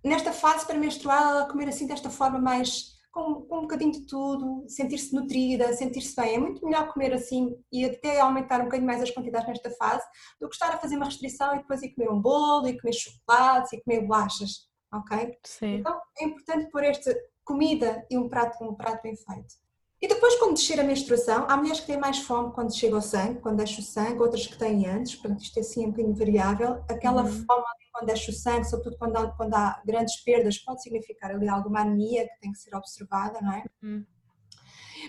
[0.03, 4.07] nesta fase para menstrual, ela comer assim desta forma mais com, com um bocadinho de
[4.07, 6.35] tudo, sentir-se nutrida, sentir-se bem.
[6.35, 10.03] É muito melhor comer assim e até aumentar um bocadinho mais as quantidades nesta fase
[10.41, 12.93] do que estar a fazer uma restrição e depois ir comer um bolo e comer
[12.93, 14.67] chocolates e comer bolachas.
[14.91, 15.37] ok?
[15.43, 15.75] Sim.
[15.75, 19.62] Então é importante pôr esta comida e um prato, um prato bem feito.
[20.03, 23.01] E depois, quando descer a menstruação, há mulheres que têm mais fome quando chega o
[23.01, 26.13] sangue, quando deixa o sangue, outras que têm antes, portanto, isto é assim um bocadinho
[26.13, 26.83] variável.
[26.89, 27.45] Aquela Uhum.
[27.45, 27.63] fome
[27.93, 31.79] quando deixa o sangue, sobretudo quando há, quando há grandes perdas, pode significar ali alguma
[31.79, 33.63] anemia que tem que ser observada, não é?
[33.81, 34.05] Uhum.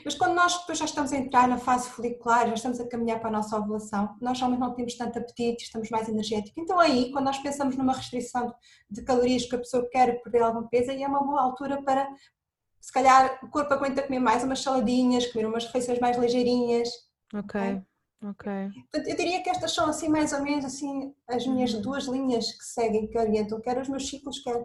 [0.04, 3.20] Mas quando nós depois já estamos a entrar na fase folicular, já estamos a caminhar
[3.20, 6.62] para a nossa ovulação, nós realmente não temos tanto apetite, estamos mais energéticos.
[6.62, 8.54] Então aí, quando nós pensamos numa restrição
[8.90, 12.08] de calorias que a pessoa quer perder algum peso, aí é uma boa altura para,
[12.84, 16.90] se calhar, o corpo aguenta comer mais umas saladinhas, comer umas refeições mais ligeirinhas.
[17.32, 17.58] Ok,
[18.22, 18.46] ok.
[18.92, 21.80] Portanto, eu diria que estas são assim mais ou menos assim as minhas Uhum.
[21.80, 24.62] duas linhas que seguem, que orientam, quer os meus ciclos, quer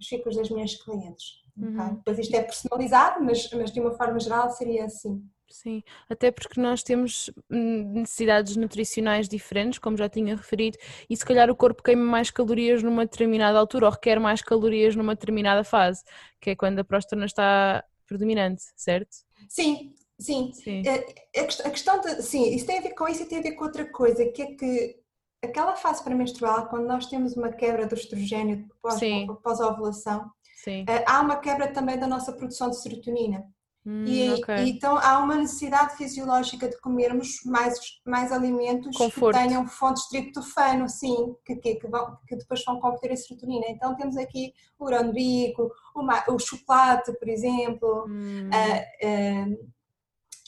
[0.00, 1.26] os ciclos das minhas clientes.
[1.56, 1.94] Uhum.
[1.94, 5.22] Depois isto é personalizado, mas, mas de uma forma geral seria assim.
[5.52, 11.24] Sim, até porque nós temos hum, necessidades nutricionais diferentes, como já tinha referido, e se
[11.24, 15.64] calhar o corpo queima mais calorias numa determinada altura ou requer mais calorias numa determinada
[15.64, 16.04] fase,
[16.40, 19.10] que é quando a próstata está predominante, certo?
[19.48, 20.52] Sim, sim.
[20.52, 20.82] Sim.
[20.88, 22.22] A quest- a questão de.
[22.22, 24.42] Sim, isso tem a ver com isso e tem a ver com outra coisa, que
[24.42, 25.00] é que
[25.42, 29.00] aquela fase pré-menstrual, quando nós temos uma quebra do estrogênio pós-
[29.42, 30.30] pós-ovulação,
[30.62, 30.84] Sim.
[30.88, 33.44] eh, há uma quebra também da nossa produção de serotonina.
[33.84, 34.56] Hum, E, ok.
[34.56, 39.38] e então há uma necessidade fisiológica de comermos mais, mais alimentos Conforto.
[39.38, 43.16] que tenham fontes de triptofano, sim, que, que, que, vão, que depois vão converter em
[43.16, 43.66] serotonina.
[43.68, 48.04] Então temos aqui o grão de bico, o, o chocolate, por exemplo.
[48.06, 49.80] Hum, ah, ah,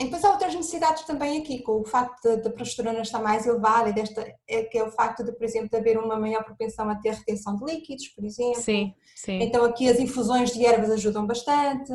[0.00, 3.90] e depois há outras necessidades também aqui, com o facto da progesterona estar mais elevada,
[3.90, 6.88] e desta, é, que é o facto de, por exemplo, de haver uma maior propensão
[6.90, 8.60] a ter retenção de líquidos, por exemplo.
[8.60, 9.40] sim, sim.
[9.42, 11.92] Então aqui as infusões de ervas ajudam bastante.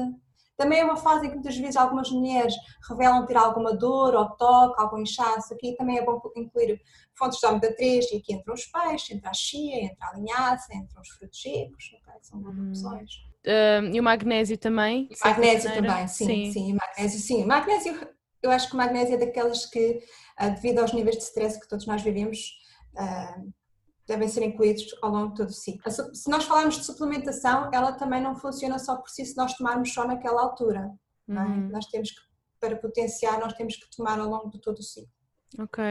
[0.58, 2.56] Também é uma fase em que muitas vezes algumas mulheres
[2.90, 5.54] revelam ter alguma dor ou toque, algum inchaço.
[5.54, 6.82] Aqui também é bom incluir
[7.16, 10.76] fontes de ômega 3 e aqui entram os peixes, entra a chia, entra a linhaça,
[10.76, 12.14] entram os frutos secos, ok?
[12.22, 12.70] são boas Hum.
[12.70, 13.12] opções.
[13.46, 15.08] Hum, e o magnésio também?
[15.12, 17.46] E magnésio também, sim, sim, e magnésio sim.
[17.46, 18.08] Magnésio,
[18.42, 20.04] eu acho que o magnésio é daquelas que,
[20.36, 22.40] ah, devido aos níveis de stress que todos nós vivemos,
[22.98, 23.40] ah,
[24.08, 25.92] devem ser incluídos ao longo de todo o ciclo.
[25.92, 29.94] Se nós falarmos de suplementação, ela também não funciona só por si se nós tomarmos
[29.94, 30.92] só naquela altura.
[31.30, 31.34] é?
[31.34, 31.70] Uhum.
[31.70, 32.22] Nós temos que,
[32.60, 35.12] para potenciar, nós temos que tomar ao longo de todo o ciclo.
[35.60, 35.84] Ok.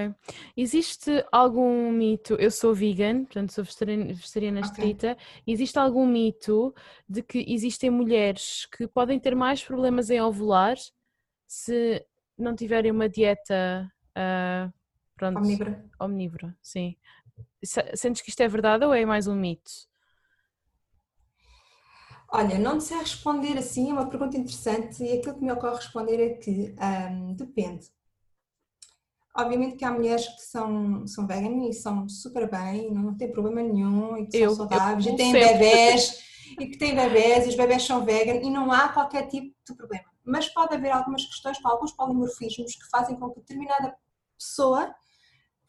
[0.56, 2.34] Existe algum mito?
[2.34, 5.16] Eu sou vegan, portanto sou vegetariana, estrita.
[5.46, 6.74] Existe algum mito
[7.08, 10.76] de que existem mulheres que podem ter mais problemas em ovular
[11.46, 12.04] se
[12.36, 14.70] não tiverem uma dieta ah,
[15.16, 15.84] pronto, Omnívora.
[16.00, 16.58] omnívora?
[16.62, 16.96] Sim.
[17.64, 19.70] Se- Sentes que isto é verdade ou é mais um mito?
[22.32, 26.20] Olha, não sei responder assim, é uma pergunta interessante e aquilo que me ocorre responder
[26.20, 26.72] é que
[27.10, 27.88] hum, depende.
[29.38, 33.60] Obviamente que há mulheres que são, são vegan e são super bem, não tem problema
[33.62, 35.58] nenhum e que Eu- são eu saudáveis e têm sempre.
[35.58, 36.24] bebés
[36.58, 39.74] e que têm bebés e os bebés são vegan e não há qualquer tipo de
[39.76, 40.06] problema.
[40.24, 43.94] Mas pode haver algumas questões com alguns polimorfismos que fazem com que determinada
[44.38, 44.94] pessoa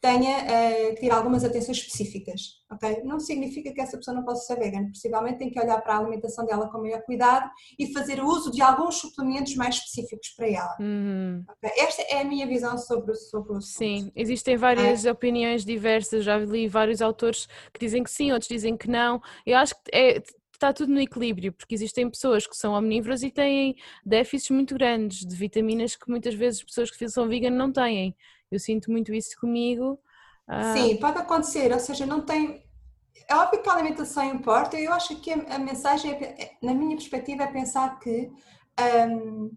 [0.00, 3.02] tenha eh, que ter algumas atenções específicas, ok?
[3.04, 5.98] Não significa que essa pessoa não possa ser vegan, possivelmente tem que olhar para a
[5.98, 10.76] alimentação dela com maior cuidado e fazer uso de alguns suplementos mais específicos para ela.
[10.78, 11.44] Uhum.
[11.48, 11.70] ok?
[11.78, 13.78] Esta é a minha visão sobre, o- sobre o assunto.
[13.78, 16.24] Sim, existem várias opiniões diversas.
[16.24, 19.20] Já li vários autores que dizem que sim, outros dizem que não.
[19.44, 23.30] Eu acho que é, está tudo no equilíbrio, porque existem pessoas que são omnívoras e
[23.30, 28.14] têm déficits muito grandes de vitaminas que muitas vezes pessoas que são vegan não têm.
[28.50, 29.98] Eu sinto muito isso comigo.
[30.46, 32.64] Ah, Sim, pode acontecer, ou seja, não tem.
[33.28, 36.18] É óbvio que a alimentação importa, eu acho que a, mensagem,
[36.62, 38.30] na minha perspectiva, é pensar que
[39.10, 39.50] hum,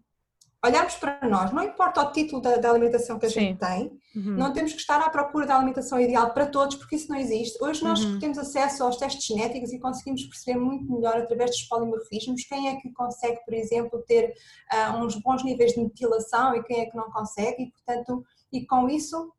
[0.65, 4.35] olharmos para nós, não importa o título da, da alimentação que a gente tem, uhum,
[4.37, 7.63] não temos que estar à procura da alimentação ideal para todos, porque isso não existe.
[7.63, 8.19] Hoje nós Uhum.
[8.19, 12.75] temos acesso aos testes genéticos e conseguimos perceber muito melhor através dos polimorfismos quem é
[12.75, 14.33] que consegue, por exemplo, ter
[14.69, 18.65] ah, uns bons níveis de metilação e quem é que não consegue, e portanto, e
[18.65, 19.33] com isso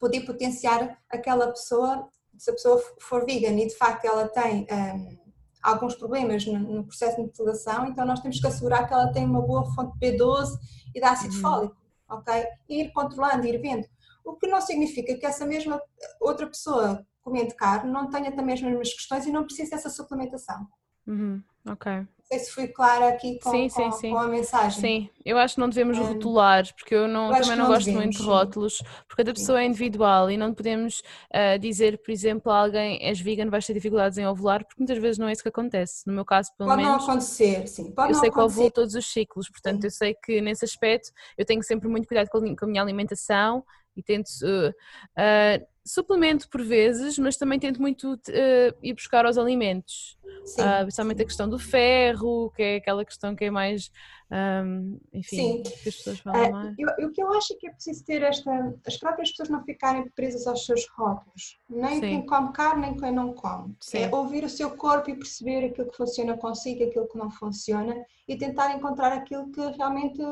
[0.00, 5.18] poder potenciar aquela pessoa, se a pessoa for vegan e de facto ela tem ahm,
[5.62, 9.24] alguns problemas no, no processo de metilação, então nós temos que assegurar que ela tem
[9.24, 10.56] uma boa fonte de B12
[10.94, 11.40] e de ácido Uhum.
[11.40, 11.76] fólico,
[12.08, 12.46] ok?
[12.68, 13.86] E ir controlando, ir vendo.
[14.24, 15.80] O que não significa que essa mesma
[16.20, 20.66] outra pessoa comendo carne não tenha também as mesmas questões e não precise dessa suplementação.
[21.06, 22.06] uhum, ok.
[22.30, 24.10] Não sei se fui clara aqui com, Sim, sim, com- sim.
[24.10, 24.80] com a mensagem.
[24.80, 26.02] Sim, eu acho que não devemos Hum.
[26.08, 29.32] rotular, porque eu, não, Eu também não não gosto devemos, muito de rótulos, porque cada
[29.32, 33.66] pessoa é individual e não podemos ah, dizer, por exemplo, a alguém és vegan, vais
[33.66, 36.06] ter dificuldades em ovular, porque muitas vezes não é isso que acontece.
[36.06, 37.90] No meu caso, pelo Pode não menos, acontecer, sim.
[37.92, 41.10] Pode eu não sei que ovulo todos os ciclos, portanto, eu sei que nesse aspecto
[41.38, 43.64] eu tenho sempre muito cuidado com a minha alimentação
[43.98, 44.30] e tento.
[44.44, 44.72] ah,
[45.16, 50.18] ah, suplemento por vezes, mas também tento muito ah, ir buscar aos alimentos.
[50.44, 51.22] sim, uh, principalmente sim.
[51.22, 53.90] a questão do ferro, que é aquela questão que é mais,
[54.30, 55.62] um, enfim, sim.
[55.62, 56.74] que as pessoas falam uh, mais.
[56.78, 59.64] Eu, o que eu acho é que é preciso ter esta, as próprias pessoas não
[59.64, 63.74] ficarem presas aos seus rótulos, nem quem come carne, nem quem não come.
[63.80, 63.98] Sim.
[63.98, 67.96] É ouvir o seu corpo e perceber aquilo que funciona consigo, aquilo que não funciona
[68.28, 70.22] e tentar encontrar aquilo que realmente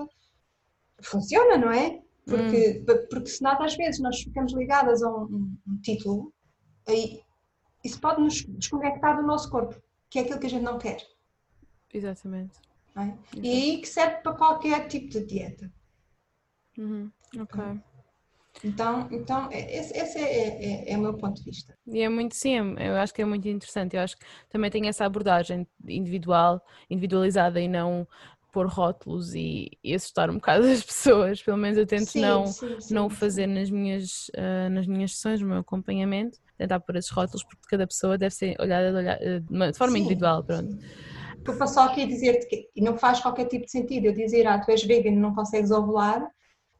[1.02, 2.00] funciona, não é?
[2.26, 3.06] Porque, hum.
[3.08, 6.32] porque senão às vezes nós ficamos ligadas a um, um, título,
[6.86, 7.22] aí
[7.84, 10.98] isso pode nos desconectar do nosso corpo, que é aquilo que a gente não quer.
[11.94, 12.58] Exatamente.
[12.96, 13.14] É?
[13.36, 15.72] E aí que serve para qualquer tipo de dieta.
[16.76, 17.10] Uhum.
[17.38, 17.60] Ok.
[18.64, 21.76] Então, então esse, esse é, é, é, o meu ponto de vista.
[21.86, 23.96] E é muito, sim, eu acho que é muito interessante.
[23.96, 28.08] Eu acho que também tem essa abordagem individual, individualizada e não
[28.56, 31.42] pôr rótulos e, e, assustar um bocado as pessoas.
[31.42, 35.14] Pelo menos eu tento sim, não, sim, sim, não fazer nas minhas, uh, nas minhas
[35.14, 38.96] sessões, no meu acompanhamento, tentar pôr esses rótulos, porque cada pessoa deve ser olhada de,
[38.96, 40.42] olhar, eh, de forma individual.
[40.42, 40.78] Pronto.
[41.36, 44.58] Estou só aqui a dizer-te que não faz qualquer tipo de sentido eu dizer, ah,
[44.58, 46.26] tu és vegan e não consegues ovular,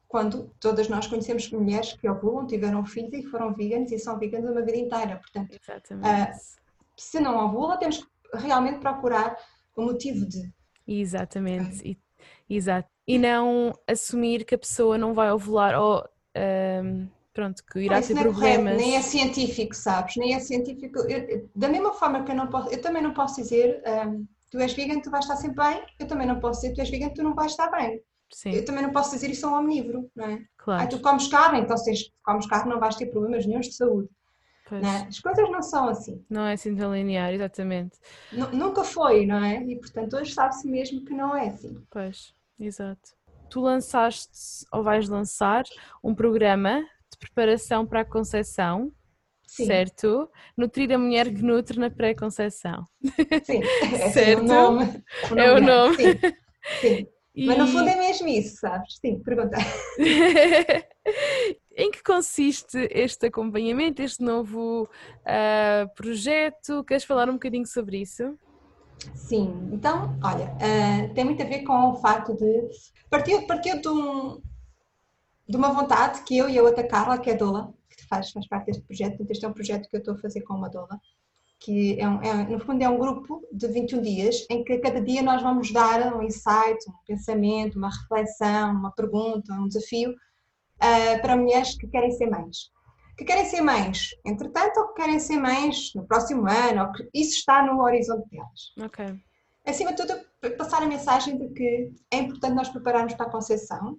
[0.07, 4.49] quando todas nós conhecemos mulheres que ovulam, tiveram filhos e foram veganos e são veganos
[4.49, 5.17] uma vida inteira.
[5.17, 6.57] Portanto, uh,
[6.97, 9.37] se não ovula, temos que realmente procurar
[9.75, 10.51] o motivo de.
[10.87, 11.97] Exatamente, e,
[12.49, 12.89] exato.
[13.05, 16.07] E não assumir que a pessoa não vai ovular ou
[16.83, 18.75] um, pronto, que irá ter é problemas.
[18.75, 20.15] Correto, nem é científico, sabes?
[20.17, 20.99] Nem é científico.
[20.99, 24.59] Eu, da mesma forma que eu não posso, eu também não posso dizer um, tu
[24.59, 27.09] és vegan, tu vais estar sempre bem, eu também não posso dizer tu és vegan,
[27.09, 28.01] tu não vais estar bem.
[28.31, 28.51] Sim.
[28.51, 30.43] Eu também não posso dizer isso a um omnívoro, não é?
[30.57, 30.83] Claro.
[30.83, 34.09] Ah, tu comes carne, então se comes carne não vais ter problemas nenhums de saúde.
[34.75, 35.07] É?
[35.07, 36.23] As coisas não são assim.
[36.29, 37.97] Não é assim tão linear, exatamente.
[38.31, 39.63] N nunca foi, não é?
[39.63, 41.81] E portanto hoje sabe-se mesmo que não é assim.
[41.89, 43.15] Pois, exato.
[43.49, 45.63] Tu lançaste ou vais lançar
[46.03, 48.91] um programa de preparação para a concepção,
[49.47, 50.29] certo?
[50.57, 52.85] Nutrir a mulher que nutre na pré-conceição.
[53.43, 53.61] Sim,
[54.11, 54.19] certo?
[54.19, 55.03] É o nome.
[55.23, 55.95] O nome é o nome.
[55.95, 56.19] Sim.
[56.81, 57.07] Sim.
[57.37, 57.45] E...
[57.45, 58.97] Mas no fundo é mesmo isso, sabes?
[58.99, 59.57] Sim, pergunta.
[61.77, 66.83] em que consiste este acompanhamento, este novo uh, projeto?
[66.83, 68.35] Queres falar um bocadinho sobre isso?
[69.13, 72.67] Sim, então, olha, uh, tem muito a ver com o facto de.
[73.11, 74.41] Partiu, partiu de, um,
[75.47, 78.47] de uma vontade que eu e a outra Carla, que é Dola, que faz, faz
[78.47, 80.99] parte deste projeto, este é um projeto que eu estou a fazer com uma Dola,
[81.59, 84.99] que é, um, é, no fundo é um grupo de 21 dias em que cada
[84.99, 90.15] dia nós vamos dar um insight, um pensamento, uma reflexão, uma pergunta, um desafio
[90.77, 92.71] uh, para mulheres que querem ser mães.
[93.17, 97.09] Que querem ser mães, entretanto, ou que querem ser mães no próximo ano, ou que
[97.13, 98.73] isso está no horizonte delas.
[98.79, 99.15] Ok.
[99.65, 100.19] Acima de tudo,
[100.55, 103.97] passar a mensagem de que é importante nós prepararmos para a concepção,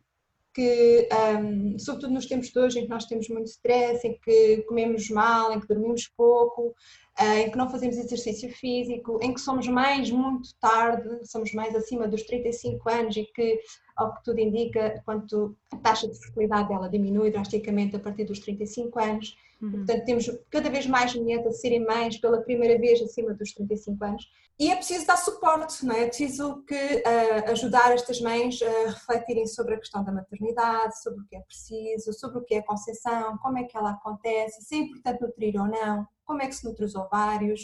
[0.54, 1.08] que,
[1.40, 5.08] um, sobretudo nos tempos de hoje, em que nós temos muito stress, em que comemos
[5.10, 6.74] mal, em que dormimos pouco,
[7.20, 12.06] em que não fazemos exercício físico, em que somos mais muito tarde, somos mais acima
[12.06, 13.58] dos 35 anos e que,
[13.96, 18.38] ao que tudo indica, quanto a taxa de fertilidade dela diminui drasticamente a partir dos
[18.38, 19.36] 35 anos.
[19.60, 19.72] Uhum.
[19.72, 24.04] Portanto, temos cada vez mais mulheres a serem mães pela primeira vez acima dos 35
[24.04, 24.30] anos.
[24.56, 26.04] E é preciso dar suporte, não é?
[26.04, 31.20] É preciso que, uh, ajudar estas mães a refletirem sobre a questão da maternidade, sobre
[31.20, 34.62] o que é preciso, sobre o que é a concepção, como é que ela acontece,
[34.62, 37.62] se é importante nutrir ou não, como é que se nutre os ovários,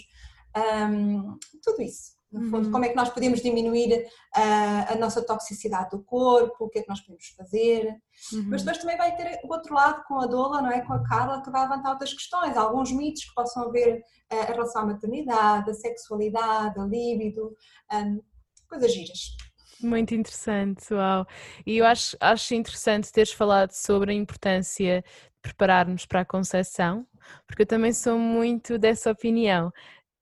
[0.56, 2.14] um, tudo isso.
[2.32, 2.72] No fundo, uhum.
[2.72, 6.82] como é que nós podemos diminuir a, a, nossa toxicidade do corpo, o que é
[6.82, 7.86] que nós podemos fazer.
[8.32, 8.46] Uhum.
[8.48, 10.80] Mas depois também vai ter o outro lado com a Dola, não é?
[10.80, 14.52] com a Carla, que vai levantar outras questões, alguns mitos que possam haver uh, em
[14.52, 17.54] relação à maternidade, à sexualidade, à líbido,
[17.92, 18.20] um,
[18.68, 19.36] coisas giras.
[19.80, 21.24] Muito interessante, uau.
[21.64, 25.04] E eu acho, acho interessante teres falado sobre a importância
[25.44, 27.06] de preparar-nos para a concepção,
[27.46, 29.70] porque eu também sou muito dessa opinião,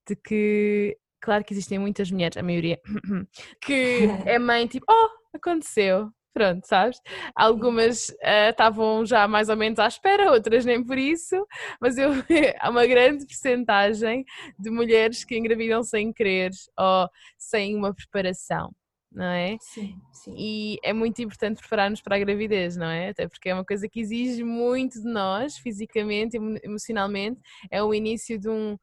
[0.09, 2.81] de que claro que existem muitas mulheres, a maioria,
[3.63, 6.99] que é mãe tipo, oh, aconteceu, pronto, sabes?
[7.37, 11.47] Algumas uh, estavam já mais ou menos à espera, outras nem por isso,
[11.81, 12.11] mas eu,
[12.61, 14.25] há uma grande percentagem
[14.59, 17.09] de mulheres que engravidam sem querer ou
[17.39, 18.75] sem uma preparação.
[19.15, 19.59] Não é?
[19.61, 20.35] Sim, sim.
[20.37, 23.11] E é muito importante preparar-nos para a gravidez, não é?
[23.11, 27.41] Até porque é uma coisa que exige muito de nós, fisicamente, emocionalmente.
[27.71, 28.79] É o início de um,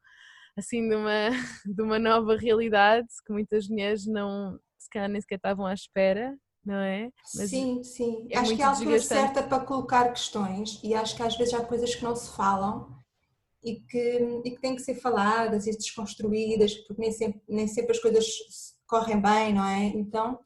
[0.56, 1.30] assim de uma,
[1.66, 6.36] de uma nova realidade que muitas mulheres não, se calhar nem sequer estavam à espera,
[6.64, 7.10] não é?
[7.34, 8.28] Mas sim, sim.
[8.30, 11.54] É acho que é a altura certa para colocar questões e acho que às vezes
[11.54, 12.88] há coisas que não se falam
[13.64, 17.92] e que, e que têm que ser faladas e desconstruídas, porque nem sempre, nem sempre
[17.92, 18.26] as coisas
[18.90, 19.84] correm bem, não é?
[19.86, 20.38] Então,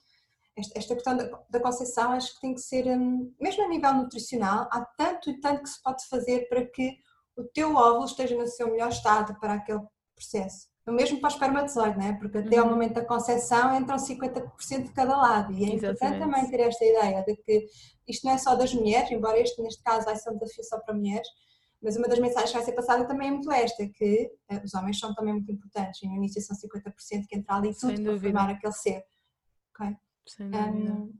[0.56, 3.94] esta, esta questão da, da concepção acho que tem que ser, hum, mesmo a nível
[3.94, 6.96] nutricional, há tanto e tanto que se pode fazer para que
[7.36, 9.80] o teu óvulo esteja no seu melhor estado para aquele
[10.14, 10.68] processo.
[10.86, 12.12] o mesmo para o espermatozoide, né?
[12.20, 12.72] porque até ao Uhum.
[12.72, 15.52] momento da concepção entram 50% de cada lado.
[15.54, 17.66] E é importante também ter esta ideia de que
[18.06, 20.78] isto não é só das mulheres, embora este neste caso vai ser um desafio só
[20.80, 21.26] para mulheres,
[21.84, 24.72] mas uma das mensagens que vai ser passada também é muito esta, que eh, os
[24.74, 28.04] homens são também muito importantes e no início são 50% que entra ali Sem tudo
[28.04, 29.04] para formar aquele ser.
[29.74, 29.96] ok?
[30.26, 30.92] Sem dúvida.
[30.92, 31.18] Um,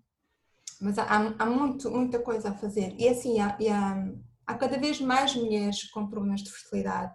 [0.80, 1.04] mas há,
[1.38, 2.94] há- muito, muita coisa a fazer.
[2.98, 4.10] E assim, há, e há,
[4.46, 7.14] há cada vez mais mulheres com problemas de fertilidade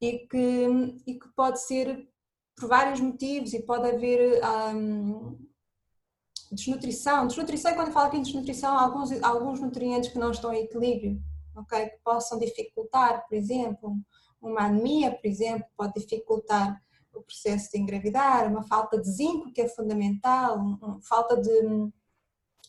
[0.00, 0.66] e que,
[1.06, 2.08] e que pode ser
[2.56, 4.40] por vários motivos e pode haver
[4.74, 5.38] um,
[6.52, 7.26] desnutrição.
[7.26, 10.64] Desnutrição, quando eu falo aqui de desnutrição, há alguns, alguns nutrientes que não estão em
[10.64, 11.20] equilíbrio,
[11.60, 11.88] ok?
[11.90, 13.96] Que possam dificultar, por exemplo,
[14.40, 16.82] uma anemia, por exemplo, pode dificultar
[17.12, 20.58] o processo de engravidar, uma falta de zinco, que é fundamental,
[21.02, 21.90] falta de,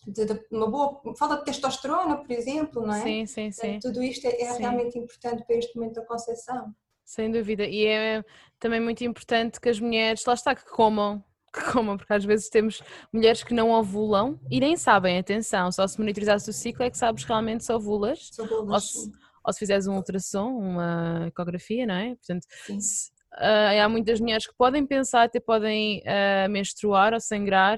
[0.07, 3.01] de- de uma boa falta de testosterona, por exemplo, não é?
[3.03, 3.79] Sim, sim, sim.
[3.79, 6.73] Tudo isto é, é realmente importante para este momento da concepção.
[7.05, 7.65] Sem dúvida.
[7.65, 8.23] E é
[8.59, 11.23] também muito importante que as mulheres, lá está, que comam.
[11.53, 12.81] Que comam, porque às vezes temos
[13.11, 16.97] mulheres que não ovulam e nem sabem, atenção, só se monitorizares o ciclo é que
[16.97, 18.31] sabes realmente se ovulas
[18.69, 19.11] ou se,
[19.45, 22.15] ou se fizeres um ultrassom, uma ecografia, não é?
[22.15, 22.79] Portanto, sim.
[22.79, 27.77] se- ah, há muitas mulheres que podem pensar, até podem ah, menstruar ou sangrar,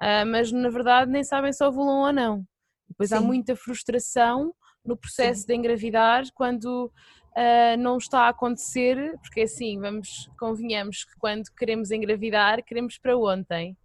[0.00, 2.44] ah, mas na verdade nem sabem se ovulam ou não.
[2.88, 3.26] Depois há Sim.
[3.26, 6.90] muita frustração no processo de engravidar quando
[7.36, 13.16] ah, não está a acontecer, porque assim, vamos, convenhamos que quando queremos engravidar, queremos para
[13.16, 13.76] ontem.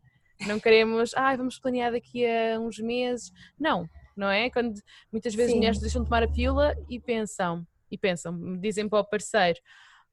[0.47, 3.31] Não queremos, ah, vamos planear daqui a uns meses.
[3.59, 4.49] Não, não é?
[4.49, 4.81] Quando
[5.11, 5.57] muitas vezes Sim.
[5.57, 9.59] mulheres deixam de tomar a pílula e pensam, e pensam, dizem para o parceiro,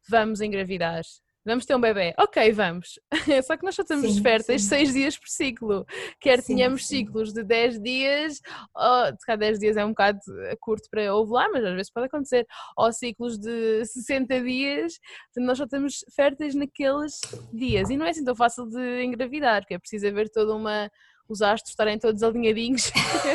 [0.09, 1.03] vamos engravidar.
[1.45, 2.15] Vamos ter um bebê.
[2.19, 3.01] Ok, vamos.
[3.45, 4.69] Só que nós só estamos Sim, férteis sim.
[4.69, 5.85] seis dias por ciclo.
[6.21, 6.99] Quer Sim, tenhamos sim.
[6.99, 8.41] ciclos de 10 dias,
[8.75, 10.21] ou, se calhar 10 dias é um bocado
[10.61, 12.47] curto para ovular, mas às vezes pode acontecer.
[12.77, 14.93] Ou ciclos de 60 dias,
[15.37, 17.19] nós só estamos férteis naqueles
[17.53, 17.91] dias.
[17.91, 20.89] E não é assim tão fácil de engravidar, porque é preciso haver toda uma.
[21.29, 22.93] os astros estarem todos alinhadinhos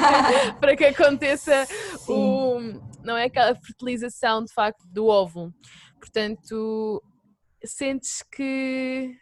[0.62, 1.68] para que aconteça
[2.08, 2.60] o,
[3.04, 5.54] não é aquela fertilização de facto do óvulo.
[6.00, 7.02] Portanto,
[7.68, 9.16] sentes que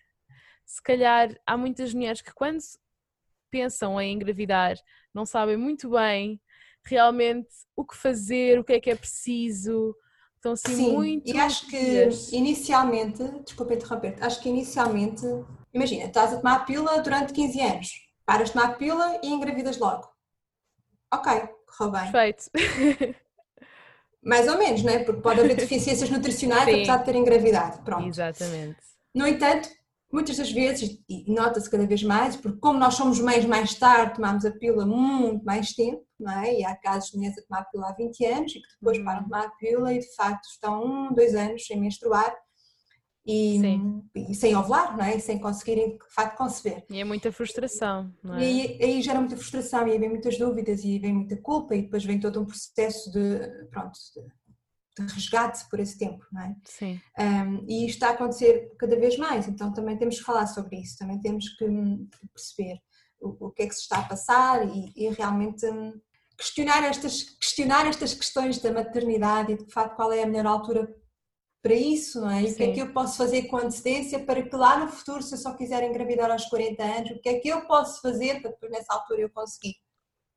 [0.65, 2.59] se calhar há muitas mulheres que quando
[3.51, 4.75] pensam em engravidar
[5.13, 6.41] não sabem muito bem
[6.83, 9.95] realmente o que fazer, o que é que é preciso,
[10.35, 15.25] estão assim Sim, muito e acho que inicialmente, desculpa interromper acho que inicialmente,
[15.73, 17.89] imagina, estás a tomar a pílula durante 15 anos,
[18.25, 20.07] paras de tomar a pílula e engravidas logo.
[21.13, 21.31] Ok,
[21.65, 22.11] correu bem.
[22.11, 23.15] Perfeito.
[24.25, 24.99] Mais ou menos, não é?
[25.03, 26.73] Porque pode haver deficiências nutricionais Sim.
[26.75, 27.83] apesar de ter engravidado.
[27.83, 28.07] Pronto.
[28.07, 28.77] Exatamente.
[29.13, 29.69] No entanto,
[30.11, 34.15] muitas das vezes, e nota-se cada vez mais, porque como nós somos mães mais tarde,
[34.15, 36.53] tomamos a pílula muito mais tempo, não é?
[36.59, 38.97] E há casos de mulheres a tomar a pílula há 20 anos e que depois
[38.97, 39.05] Uhum.
[39.05, 42.33] param de tomar a pílula e de facto estão um, dois anos sem menstruar
[43.25, 43.59] e,
[44.15, 45.17] e sem ovular, não é?
[45.17, 46.85] E sem conseguirem de facto conceber.
[46.89, 48.41] E é muita frustração, não é?
[48.41, 51.75] E aí, aí gera muita frustração e aí vem muitas dúvidas e vem muita culpa
[51.75, 56.41] e depois vem todo um processo de, pronto, de, de resgate por esse tempo, não
[56.41, 56.55] é?
[56.65, 60.45] Sim, Um, e isto está a acontecer cada vez mais, então também temos que falar
[60.45, 62.79] sobre isso, também temos que hum, perceber
[63.19, 65.99] o, o que é que se está a passar e, e realmente hum,
[66.37, 70.93] questionar estas, questionar estas questões da maternidade e de facto qual é a melhor altura
[71.65, 72.43] para isso, não é?
[72.43, 75.23] E o que é que eu posso fazer com antecedência para que lá no futuro,
[75.23, 78.39] se eu só quiser engravidar aos 40 anos, o que é que eu posso fazer
[78.39, 79.73] para depois nessa altura eu conseguir?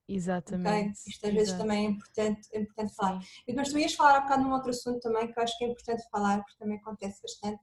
[0.09, 0.99] exatamente.
[1.07, 3.21] Isto às vezes também é importante, é importante falar.
[3.47, 5.65] E Mas tu ias falar um bocado num outro assunto também que eu acho que
[5.67, 7.63] é importante falar, porque também acontece bastante,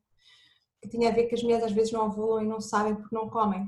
[0.80, 3.16] que tinha a ver que as mulheres às vezes não ovulam e não sabem porque
[3.16, 3.68] não comem.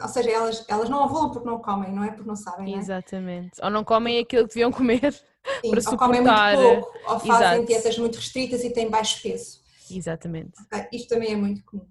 [0.00, 2.76] Ou seja, elas, elas não ovulam porque não comem, não é porque não sabem, não
[2.76, 2.80] é?
[2.80, 3.60] Exatamente.
[3.60, 5.20] Ou não comem aquilo que deviam comer.
[5.60, 6.56] Sim, para ou comem muito suportar.
[6.56, 7.66] pouco, ou fazem Exato.
[7.66, 9.60] dietas muito restritas e têm baixo peso.
[9.90, 10.52] Exatamente.
[10.60, 10.88] ok?
[10.92, 11.86] Isto também é muito comum.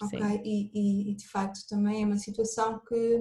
[0.00, 0.18] ok?
[0.18, 0.42] Sim.
[0.44, 3.18] E, e- e, de facto também é uma situação que,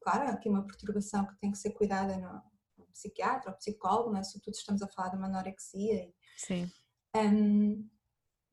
[0.00, 2.42] claro, há aqui uma perturbação que tem que ser cuidada no
[2.78, 4.22] no psiquiatra ou psicólogo, não é?
[4.24, 6.70] sobretudo estamos a falar de uma anorexia Sim.
[7.16, 7.88] Um,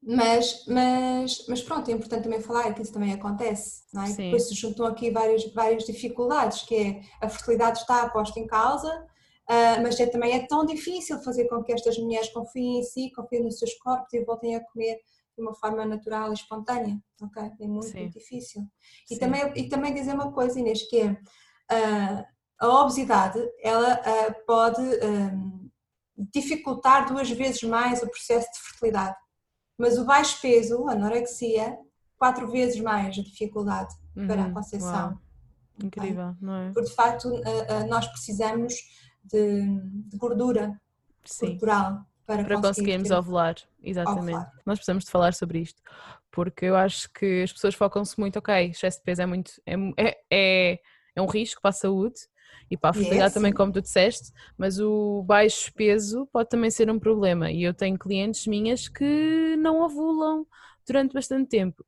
[0.07, 4.07] mas, mas, mas pronto, é importante também falar que isso também acontece, não é?
[4.07, 4.25] Sim.
[4.25, 9.07] Depois se juntam aqui várias, várias dificuldades, que é a fertilidade está posta em causa,
[9.47, 13.11] ah, mas é, também é tão difícil fazer com que estas mulheres confiem em si,
[13.11, 14.99] confiem nos seus corpos e voltem a comer
[15.37, 17.43] de uma forma natural e espontânea, ok?
[17.59, 18.63] É muito, muito difícil.
[19.09, 19.19] E Sim.
[19.19, 21.17] também, e também dizer uma coisa, Inês, que é
[21.69, 22.25] ah,
[22.59, 25.31] a obesidade, ela ah, pode ah,
[26.17, 29.15] dificultar duas vezes mais o processo de fertilidade.
[29.77, 31.77] Mas o baixo peso, a anorexia,
[32.17, 33.93] quatro vezes mais a dificuldade
[34.25, 34.53] para a Uhum.
[34.53, 35.07] concepção.
[35.09, 35.21] Uau.
[35.83, 36.71] Incrível, não é?
[36.71, 37.29] Porque de facto
[37.89, 38.73] nós precisamos
[39.25, 40.79] de, de gordura
[41.23, 41.51] Sim.
[41.51, 43.55] corporal para, para conseguirmos ter- ovular.
[43.83, 44.21] Exatamente.
[44.29, 44.51] ovular.
[44.65, 45.81] Nós precisamos de falar sobre isto,
[46.31, 49.75] porque eu acho que as pessoas focam-se muito, ok, excesso de peso é muito é,
[49.97, 50.79] é, é,
[51.15, 52.19] é um risco para a saúde
[52.69, 53.55] e para a fertilidade também, sim.
[53.55, 57.51] como tu disseste, mas o baixo peso pode também ser um problema.
[57.51, 60.47] E eu tenho clientes minhas que não ovulam
[60.87, 61.85] durante bastante tempo.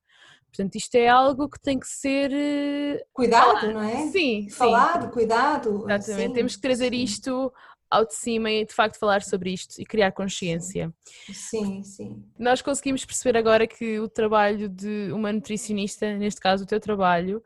[0.57, 2.31] Portanto, isto é algo que tem que ser.
[2.33, 4.07] eh, Cuidado, não é?
[4.07, 4.49] Sim, sim.
[4.49, 5.85] Falado, cuidado.
[5.87, 6.27] Exatamente.
[6.29, 7.03] sim, Temos que trazer sim.
[7.03, 7.53] isto
[7.89, 10.91] ao de cima e de facto falar sobre isto e criar consciência.
[11.31, 12.23] Sim, sim.
[12.39, 17.41] Nós conseguimos perceber agora que o trabalho de uma nutricionista, neste caso o teu trabalho,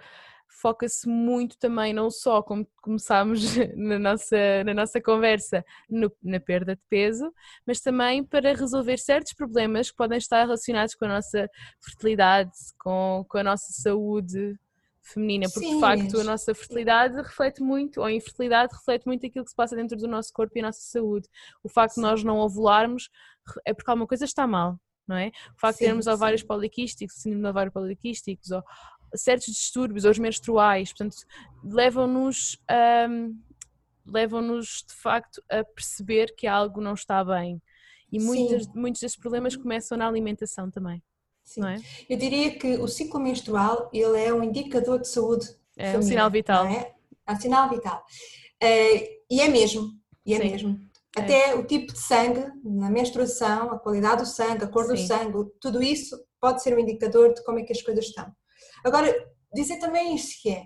[0.52, 3.42] foca-se muito também, não só como começámos
[3.76, 7.34] na nossa, na nossa conversa, no- na perda de peso,
[7.66, 11.50] mas também para resolver certos problemas que podem estar relacionados com a nossa
[11.84, 14.56] fertilidade, com, com a nossa saúde
[15.04, 19.26] feminina, porque de Sim, facto a nossa fertilidade reflete muito, ou a infertilidade reflete muito
[19.26, 21.28] aquilo que se passa dentro do nosso corpo e a nossa saúde.
[21.64, 22.02] O facto de Sim.
[22.02, 23.10] nós não ovularmos
[23.66, 25.30] é porque alguma coisa está mal, não é?
[25.56, 26.44] O facto de Sim, termos ovários sim.
[26.44, 28.64] poliquísticos, síndrome de ovário poliquísticos, ou
[29.16, 31.16] certos distúrbios, ou os menstruais, portanto,
[31.64, 33.34] levam-nos ahm,
[34.06, 37.62] levam-nos de facto a perceber que algo não está bem.
[38.12, 41.02] E muitas, muitos desses problemas começam na alimentação também,
[41.44, 41.62] sim.
[41.66, 41.78] é?
[42.10, 45.48] Eu diria que o ciclo menstrual ele é um indicador de saúde.
[45.78, 46.66] É um feminina, sinal vital.
[46.66, 46.94] É?
[47.26, 48.04] é um sinal vital.
[48.62, 49.92] Eh, e é mesmo,
[50.26, 50.52] e é Sim.
[50.52, 50.80] mesmo.
[51.18, 51.22] É.
[51.22, 55.08] Até o tipo de sangue, na menstruação, a qualidade do sangue, a cor do Sim.
[55.08, 58.32] sangue, tudo isso pode ser um indicador de como é que as coisas estão.
[58.84, 59.14] Agora,
[59.54, 60.66] dizer também isto que é,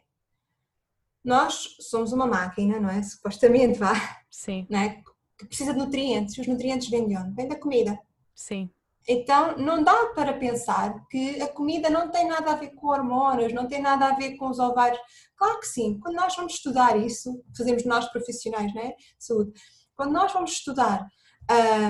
[1.26, 3.02] nós somos uma máquina, não é?
[3.02, 3.94] Supostamente, vá,
[4.30, 5.02] Sim, não é?
[5.38, 6.38] Que precisa de nutrientes.
[6.38, 7.34] E os nutrientes vêm de onde?
[7.34, 7.98] Vêm da comida.
[8.36, 8.70] sim,
[9.08, 13.52] Então, não dá para pensar que a comida não tem nada a ver com hormonas,
[13.54, 15.00] não tem nada a ver com os ovários.
[15.36, 18.94] Claro que sim, quando nós vamos estudar isso, fazemos nós profissionais, né?
[19.18, 19.52] Saúde.
[19.96, 21.08] Quando nós vamos estudar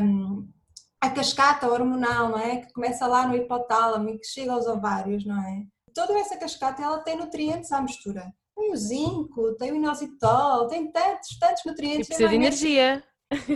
[0.02, 0.48] hum,
[1.02, 2.58] a cascata hormonal, não é?
[2.58, 5.66] Que começa lá no hipotálamo e que chega aos ovários, não é?
[5.96, 8.32] Toda essa cascata, ela tem nutrientes à mistura.
[8.56, 12.08] Tem o zinco, tem o inositol, tem tantos, tantos e nutrientes.
[12.08, 12.38] precisa de é?
[12.38, 13.04] energia.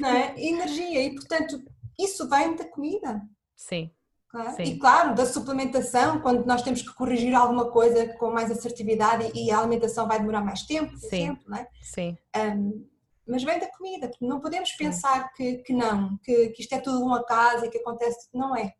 [0.01, 0.33] Não é?
[0.37, 1.03] Energia.
[1.03, 1.61] E, portanto,
[1.99, 3.21] isso vem da comida.
[3.55, 3.91] Sim,
[4.29, 4.55] Claro.
[4.55, 4.63] Sim.
[4.63, 9.49] E claro, da suplementação, quando nós temos que corrigir alguma coisa com mais assertividade e
[9.49, 11.23] a alimentação vai demorar mais tempo, por Sim.
[11.23, 11.67] exemplo, não é?
[11.81, 12.87] sim, Um,
[13.27, 16.79] mas vem da comida, porque não podemos pensar que, que não, que, que isto é
[16.79, 18.27] tudo um acaso e que acontece.
[18.33, 18.73] Não é.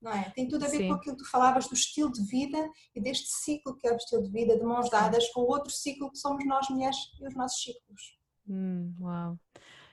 [0.00, 0.30] Não é.
[0.34, 0.88] Tem tudo a ver Sim.
[0.88, 3.96] com aquilo que tu falavas do estilo de vida e deste ciclo que é o
[3.96, 7.26] estilo de vida, de mãos dadas com o outro ciclo que somos nós mulheres e
[7.26, 8.18] os nossos ciclos.
[8.48, 9.38] Hum, uau.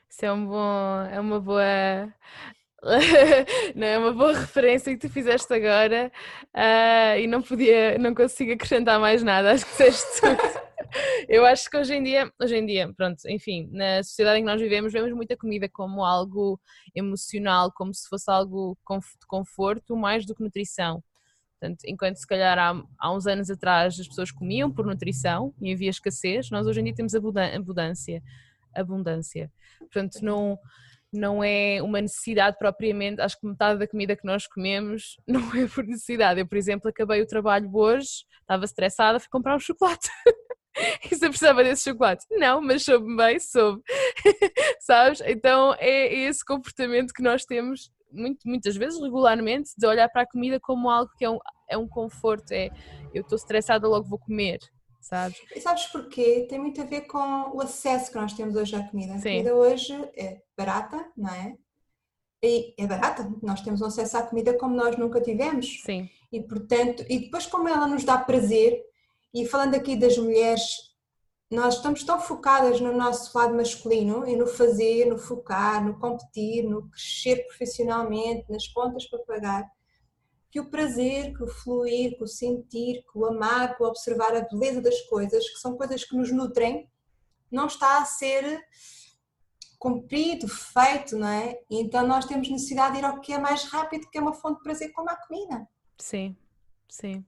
[0.09, 2.13] Isso é um bom, é uma boa,
[3.75, 6.11] não é uma boa referência que tu fizeste agora
[6.53, 10.61] ah, e não podia, não consigo acrescentar mais nada, acho que disseste tudo.
[11.27, 14.49] Eu acho que hoje em dia, hoje em dia, pronto, enfim, na sociedade em que
[14.49, 16.59] nós vivemos, vemos muita comida como algo
[16.95, 21.03] emocional, como se fosse algo de conforto, mais do que nutrição.
[21.59, 25.73] Portanto, enquanto se calhar há, há uns anos atrás as pessoas comiam por nutrição e
[25.73, 28.21] havia escassez, nós hoje em dia temos abundância.
[28.75, 29.51] Abundância.
[29.79, 30.59] Portanto, não,
[31.11, 35.67] não é uma necessidade propriamente, acho que metade da comida que nós comemos não é
[35.67, 36.39] por necessidade.
[36.39, 40.09] Eu, por exemplo, acabei o trabalho hoje, estava estressada, fui comprar um chocolate.
[41.11, 42.25] E se eu precisava desse chocolate?
[42.31, 43.81] Não, mas soube bem, soube.
[44.79, 45.21] Sabes?
[45.25, 50.27] Então é esse comportamento que nós temos muito, muitas vezes, regularmente, de olhar para a
[50.27, 52.51] comida como algo que é um, é um conforto.
[52.51, 52.69] É
[53.13, 54.59] eu estou estressada, logo vou comer.
[55.01, 55.37] Sabes?
[55.55, 56.45] E sabes porquê?
[56.49, 59.13] Tem muito a ver com o acesso que nós temos hoje à comida.
[59.13, 59.37] A Sim.
[59.37, 61.55] comida hoje é barata, não é?
[62.43, 65.81] E é barata, nós temos um acesso à comida como nós nunca tivemos.
[65.83, 68.83] Sim, E portanto, e depois como ela nos dá prazer,
[69.41, 70.63] e falando aqui das mulheres,
[71.49, 76.63] nós estamos tão focadas no nosso lado masculino e no fazer, no focar, no competir,
[76.63, 79.71] no crescer profissionalmente, nas contas para pagar,
[80.49, 84.35] que o prazer, que o fluir, que o sentir, que o amar, que o observar
[84.35, 86.89] a beleza das coisas, que são coisas que nos nutrem,
[87.51, 88.61] não está a ser
[89.79, 91.59] cumprido, feito, não é?
[91.69, 94.57] Então nós temos necessidade de ir ao que é mais rápido, que é uma fonte
[94.57, 95.67] de prazer como a comida.
[95.97, 96.35] sim,
[96.89, 97.25] sim.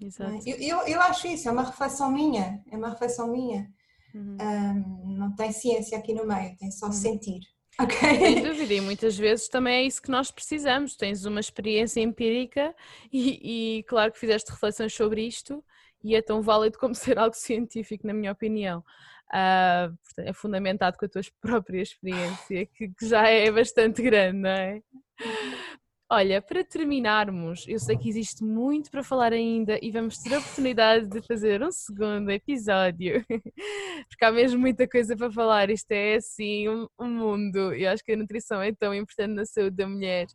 [0.00, 0.36] Não é?
[0.36, 0.48] Exato.
[0.48, 3.70] Eu, eu, eu acho isso, é uma reflexão minha, é uma reflexão minha.
[4.14, 4.36] Uhum.
[4.40, 7.40] Ahm, não tem ciência aqui no meio, tem só sentir.
[7.76, 8.40] Sem Ok?
[8.42, 10.94] dúvida, e muitas vezes também é isso que nós precisamos.
[10.96, 12.72] Tens uma experiência empírica
[13.12, 15.64] e, e claro que fizeste reflexões sobre isto
[16.02, 18.84] e é tão válido como ser algo científico, na minha opinião.
[20.04, 24.50] Portanto, é fundamentado com a tua própria experiência, que, que já é bastante grande, não
[24.50, 24.82] é?
[26.14, 30.38] Olha, para terminarmos, eu sei que existe muito para falar ainda e vamos ter a
[30.38, 33.24] oportunidade de fazer um segundo episódio,
[34.08, 35.70] porque há mesmo muita coisa para falar.
[35.70, 37.74] Isto é assim um, um mundo.
[37.74, 40.26] Eu acho que a nutrição é tão importante na saúde da mulher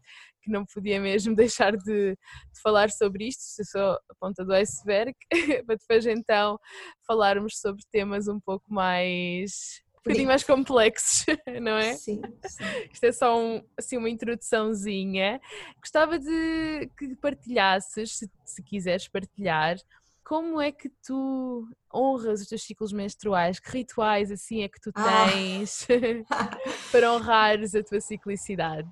[0.41, 4.53] que não podia mesmo deixar de, de falar sobre isto, se só a ponta do
[4.53, 5.15] iceberg,
[5.65, 6.59] para depois então
[7.07, 11.26] falarmos sobre temas um pouco mais bocadinho mais complexos,
[11.62, 11.93] não é?
[11.93, 12.64] Sim, sim.
[12.91, 15.39] Isto é só um, assim, uma introduçãozinha.
[15.80, 19.78] Gostava de que partilhasses, se, se quiseres partilhar,
[20.24, 23.60] como é que tu honras os teus ciclos menstruais?
[23.60, 25.26] Que rituais assim é que tu Ah.
[25.26, 25.88] tens
[26.91, 28.88] para honrares a tua ciclicidade?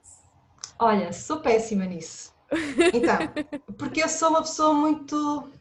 [0.80, 2.36] Olha, sou péssima nisso.
[2.94, 3.18] Então,
[3.78, 5.52] porque eu sou uma pessoa muito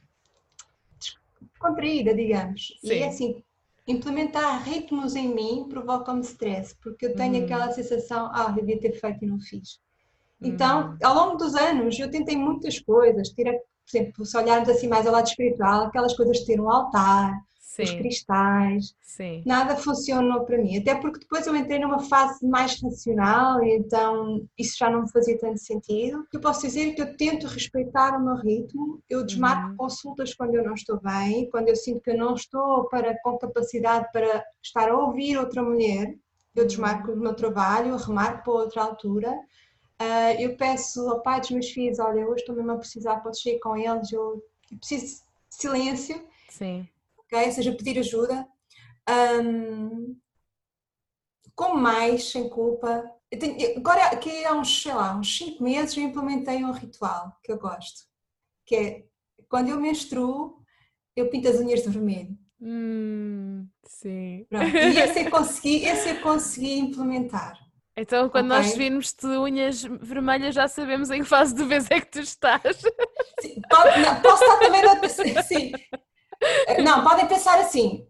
[1.59, 2.79] contraída, digamos.
[2.83, 2.99] E Sim.
[3.01, 3.45] é assim,
[3.87, 7.45] implementar ritmos em mim provoca-me stress, porque eu tenho Uhum.
[7.45, 9.79] aquela sensação, ah, devia ter feito e não fiz.
[10.41, 10.49] Uhum.
[10.49, 14.89] Então, ao longo dos anos, eu tentei muitas coisas, ter, por exemplo, se olharmos assim
[14.89, 17.35] mais ao lado espiritual, aquelas coisas de ter um altar,
[17.85, 19.43] os Sim, cristais, sim.
[19.45, 20.79] nada funcionou para mim.
[20.79, 25.11] Até porque depois eu entrei numa fase mais racional e então isso já não me
[25.13, 26.27] fazia tanto sentido.
[26.33, 29.77] Eu posso dizer que eu tento respeitar o meu ritmo, eu desmarco Uhum.
[29.77, 33.39] consultas quando eu não estou bem, quando eu sinto que eu não estou para, com
[33.39, 36.15] capacidade para estar a ouvir outra mulher,
[36.55, 36.67] eu Uhum.
[36.67, 39.33] desmarco o meu trabalho, eu remarco para outra altura.
[39.99, 43.43] Ah, eu peço ao pai dos meus filhos, olha, hoje estou mesmo a precisar, podes
[43.43, 46.89] sair com eles, eu eu preciso de silêncio Sim.
[47.27, 47.47] Ok?
[47.47, 48.47] Ou seja, pedir ajuda.
[49.09, 50.17] Ahm,
[51.55, 53.05] com mais, sem culpa.
[53.31, 57.51] Tenho- agora, aqui há uns, sei lá, uns 5 meses eu implementei um ritual que
[57.53, 58.07] eu gosto,
[58.65, 59.05] que é
[59.49, 60.63] quando eu menstruo,
[61.15, 62.37] eu pinto as unhas de vermelho.
[62.61, 64.47] Hum, sim.
[64.49, 64.77] Pronto.
[64.77, 67.59] E esse eu consegui, esse eu consegui implementar.
[67.99, 68.79] Então, quando nós Ok.
[68.79, 72.83] virmos-te unhas vermelhas, já sabemos em que fase do mês é que tu estás.
[73.41, 74.83] Sim, pode- não, posso estar também
[75.43, 75.73] sim.
[76.83, 78.07] Não, podem pensar assim.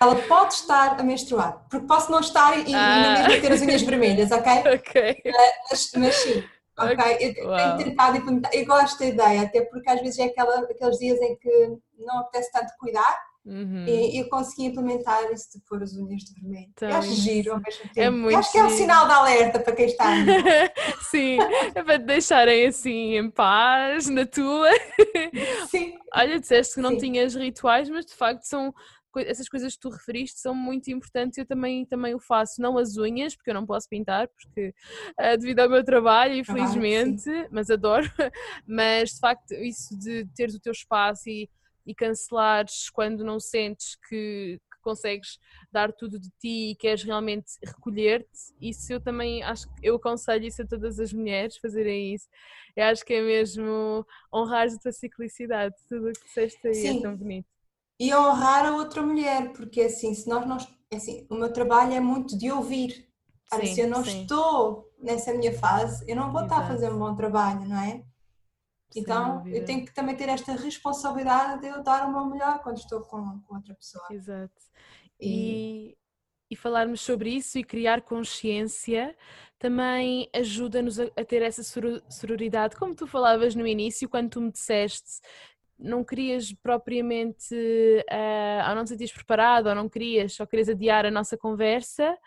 [0.00, 3.28] Ela pode estar a menstruar, porque posso não estar e, e na Ah.
[3.28, 4.52] mesma ter as unhas vermelhas, ok?
[4.74, 5.22] ok.
[5.70, 6.44] Mas, mas sim,
[6.78, 7.16] ok?
[7.20, 8.50] Eu tenho tentado implementar.
[8.54, 12.18] Eu gosto da ideia, até porque às vezes é aquela, aqueles dias em que não
[12.20, 13.86] apetece tanto cuidar Uhum.
[13.86, 16.68] e eu consegui implementar isso de pôr as unhas de vermelho.
[16.70, 18.00] Então, eu acho giro ao mesmo tempo.
[18.00, 20.04] é muito acho que é um sinal de alerta para quem está.
[21.10, 21.38] Sim,
[21.74, 24.70] é para te deixarem assim em paz, na tua.
[25.70, 26.98] Sim, Olha, disseste que não Sim.
[26.98, 28.74] tinhas rituais, mas de facto são
[29.16, 31.38] essas coisas que tu referiste são muito importantes.
[31.38, 34.72] Eu também, também o faço, não as unhas, porque eu não posso pintar, porque
[35.18, 38.06] ah, devido ao meu trabalho, Trabalho, infelizmente, mas adoro.
[38.66, 41.48] Mas de facto, isso de teres o teu espaço e,
[41.86, 45.38] e cancelares quando não sentes que, que consegues
[45.72, 48.28] dar tudo de ti e queres realmente recolher-te,
[48.60, 52.28] isso eu também acho que eu aconselho isso a todas as mulheres fazerem isso.
[52.76, 56.94] Eu acho que é mesmo honrar a tua ciclicidade, tudo o que disseste aí é
[56.94, 57.00] Sim.
[57.00, 57.48] tão bonito.
[58.00, 60.56] e honrar a outra mulher, porque assim, se nós não.
[60.92, 63.08] Assim, o meu trabalho é muito de ouvir.
[63.46, 64.02] Sim, se eu não sim.
[64.02, 66.68] estou nessa minha fase, eu não vou estar a Exato.
[66.68, 68.04] fazer um bom trabalho, não é?
[68.96, 72.78] Então, eu tenho que também ter esta responsabilidade de eu dar o meu melhor quando
[72.78, 74.04] estou com, com outra pessoa.
[74.10, 74.52] Exato.
[75.20, 75.96] E-
[76.52, 79.16] E, falarmos sobre isso e criar consciência
[79.56, 84.40] também ajuda-nos a, a ter essa soro- sororidade, como tu falavas no início, quando tu
[84.40, 85.20] me disseste
[85.78, 87.54] não querias propriamente,
[88.10, 92.18] ah, ou não te sentias preparado, ou não querias, só querias adiar a nossa conversa,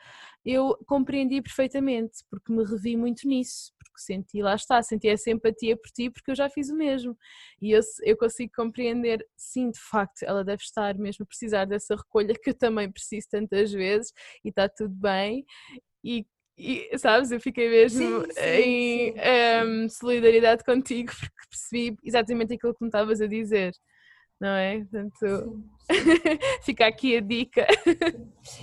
[0.46, 5.78] eu compreendi perfeitamente, porque me revi muito nisso, porque senti, lá está, senti essa empatia
[5.78, 7.16] por ti, porque eu já fiz o mesmo.
[7.62, 11.96] E eu, eu consigo compreender, sim, de facto, ela deve estar mesmo a precisar dessa
[11.96, 14.12] recolha que eu também preciso tantas vezes
[14.44, 15.46] e está tudo bem.
[16.04, 16.26] E,
[16.58, 22.54] e, sabes, eu fiquei mesmo Sim, sim, em sim, em solidariedade contigo porque percebi exatamente
[22.54, 23.74] aquilo que me estavas a dizer.
[24.44, 24.80] Não é?
[24.80, 25.64] Portanto,
[26.64, 27.66] fica aqui a dica.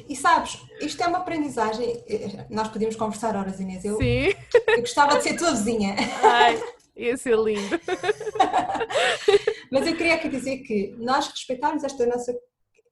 [0.07, 2.05] E sabes, isto é uma aprendizagem.
[2.51, 3.83] Nós podíamos conversar horas, Inês.
[3.83, 4.27] Eu, Sim.
[4.69, 5.97] eu gostava de ser tua vizinha.
[6.23, 6.63] Ai,
[6.95, 7.81] ia ser lindo.
[9.73, 12.39] Mas eu queria aqui dizer que nós respeitarmos esta nossa,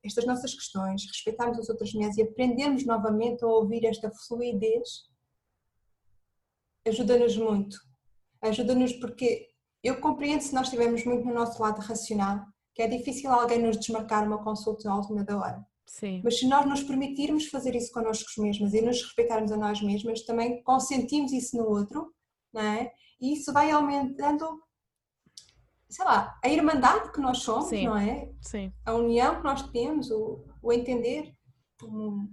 [0.02, 5.06] estas nossas questões, respeitarmos as outras mulheres e aprendermos novamente a ouvir esta fluidez
[6.86, 7.76] ajuda-nos muito.
[8.40, 9.46] Ajuda-nos porque
[9.84, 12.46] eu compreendo se nós estivermos muito no nosso lado racional
[12.78, 15.66] que é difícil alguém nos desmarcar uma consulta à última da hora.
[15.84, 19.82] Sim, Mas se nós nos permitirmos fazer isso connosco mesmas e nos respeitarmos a nós
[19.82, 22.14] mesmas, também consentimos isso no outro,
[22.52, 22.92] não é?
[23.20, 24.62] E isso vai aumentando,
[25.88, 27.86] sei lá, a irmandade que nós somos, Sim.
[27.86, 28.30] não é?
[28.40, 31.34] sim, A união que nós temos, o, o entender
[31.80, 32.30] como,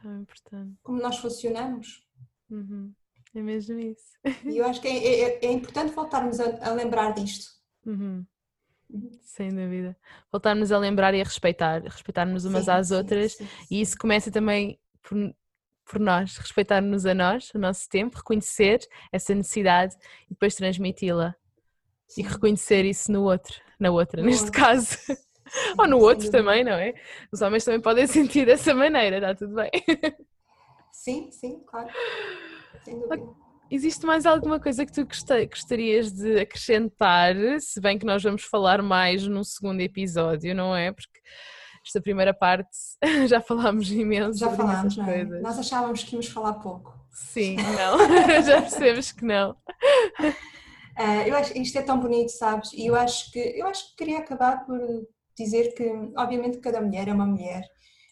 [0.00, 0.74] tão importante.
[0.82, 2.02] como nós funcionamos.
[2.48, 2.94] Uhum.
[3.34, 4.16] É mesmo isso.
[4.46, 7.44] E eu acho que é, é, é importante voltarmos a, a lembrar disto.
[7.84, 8.24] Uhum.
[9.22, 9.96] Sem dúvida.
[10.30, 13.96] Voltarmos a lembrar e a respeitar, respeitar-nos umas sim, às sim, outras, sim, e isso
[13.98, 15.16] começa também por,
[15.84, 18.80] por nós, respeitar-nos a nós, o nosso tempo, reconhecer
[19.12, 19.94] essa necessidade
[20.26, 21.34] e depois transmiti-la.
[22.16, 24.60] E reconhecer isso no outro, na outra, no neste outro.
[24.60, 24.96] caso.
[25.78, 26.94] Ou no outro também, não é?
[27.32, 29.70] Os homens também podem sentir dessa maneira, está tudo bem.
[30.92, 31.88] Sim, sim, claro.
[32.84, 33.45] Sem dúvida.
[33.70, 37.34] Existe mais alguma coisa que tu gostarias de acrescentar?
[37.60, 40.92] Se bem que nós vamos falar mais no segundo episódio, não é?
[40.92, 41.20] Porque
[41.84, 42.68] esta primeira parte
[43.26, 44.38] já falámos imenso.
[44.38, 45.24] Já falámos, não é?
[45.24, 46.94] Nós achávamos que íamos falar pouco.
[47.10, 47.98] Sim, não,
[48.44, 49.50] já percebemos que não.
[49.50, 52.72] Uh, eu acho isto é tão bonito, sabes?
[52.72, 54.78] E eu acho que eu acho que queria acabar por
[55.36, 55.84] dizer que,
[56.16, 57.62] obviamente, cada mulher é uma mulher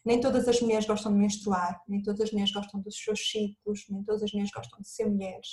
[0.05, 3.85] nem todas as mulheres gostam de menstruar, nem todas as mulheres gostam dos seus ciclos,
[3.89, 5.49] nem todas as mulheres gostam de ser mulheres.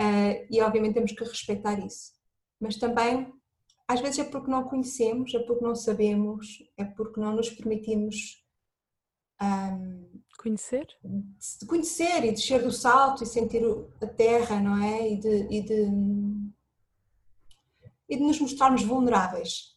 [0.00, 2.12] Uh, e obviamente temos que respeitar isso.
[2.58, 3.32] Mas também,
[3.86, 8.44] às vezes é porque não conhecemos, é porque não sabemos, é porque não nos permitimos
[9.40, 10.86] um, conhecer?
[11.02, 13.62] De conhecer e descer do salto e sentir
[14.00, 15.10] a terra, não é?
[15.10, 15.86] E de, e de,
[18.08, 19.74] e de nos mostrarmos vulneráveis.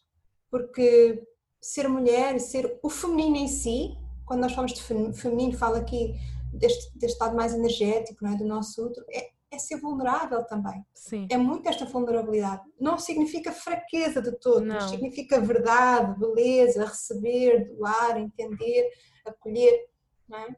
[0.49, 1.23] Porque
[1.61, 4.83] ser mulher, ser o feminino em si, quando nós falamos de
[5.13, 6.15] feminino, falo aqui
[6.53, 8.35] deste, deste lado mais energético, não é?
[8.35, 10.85] do nosso outro, é, é ser vulnerável também.
[10.93, 11.27] Sim.
[11.31, 12.61] É muito esta vulnerabilidade.
[12.79, 18.89] Não significa fraqueza de todo, significa verdade, beleza, receber, doar, entender,
[19.25, 19.87] acolher.
[20.27, 20.55] Não é?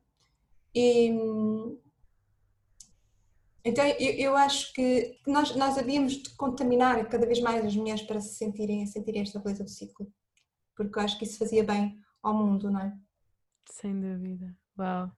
[0.73, 1.11] E,
[3.63, 8.01] então eu, eu acho que nós, nós havíamos de contaminar cada vez mais as mulheres
[8.01, 10.07] para se sentirem, sentirem esta beleza do ciclo
[10.79, 12.93] porque eu acho que isso fazia bem ao mundo, não é?
[13.69, 14.55] Sem dúvida.
[14.77, 15.11] Uau!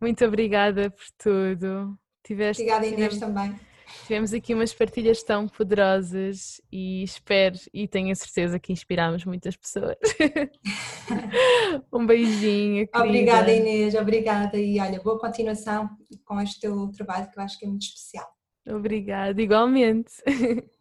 [0.00, 1.98] Muito obrigada por tudo.
[2.24, 3.60] Tiveste, obrigada Inês tivemos, também.
[4.06, 9.54] Tivemos aqui umas partilhas tão poderosas e espero e tenho a certeza que inspiramos muitas
[9.54, 9.96] pessoas.
[11.92, 12.88] um beijinho.
[12.88, 13.06] Querida.
[13.06, 15.90] Obrigada Inês, obrigada e olha, boa continuação
[16.24, 18.26] com este teu trabalho que eu acho que é muito especial.
[18.66, 20.14] Obrigada, igualmente.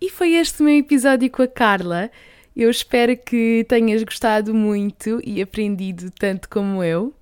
[0.00, 2.12] e foi este o meu episódio com a Carla.
[2.56, 7.12] Eu espero que tenhas gostado muito e aprendido tanto como eu.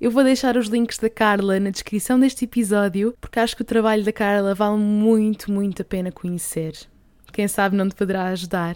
[0.00, 3.64] Eu vou deixar os links da Carla na descrição deste episódio, porque acho que o
[3.66, 6.74] trabalho da Carla vale muito, muito a pena conhecer.
[7.32, 8.74] Quem sabe não te poderá ajudar.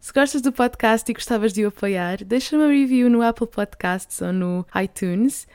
[0.00, 4.22] Se gostas do podcast e gostavas de o apoiar, deixa uma review no Apple Podcasts
[4.22, 5.46] ou no iTunes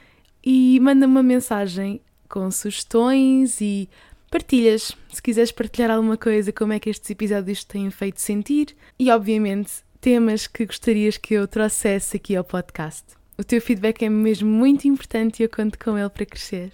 [0.46, 3.90] e manda-me uma mensagem com sugestões e
[4.30, 4.96] partilhas.
[5.12, 9.87] Se quiseres partilhar alguma coisa, como é que estes episódios têm feito sentir e, obviamente,
[10.00, 13.04] temas que gostarias que eu trouxesse aqui ao podcast.
[13.38, 16.72] O teu feedback é mesmo muito importante e eu conto com ele para crescer.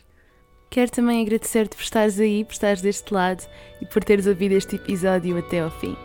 [0.69, 3.43] Quero também agradecer-te por estares aí, por estares deste lado
[3.81, 5.95] e por teres ouvido este episódio até ao fim.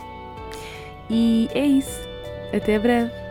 [1.09, 2.01] E é isso.
[2.53, 3.28] Até breve.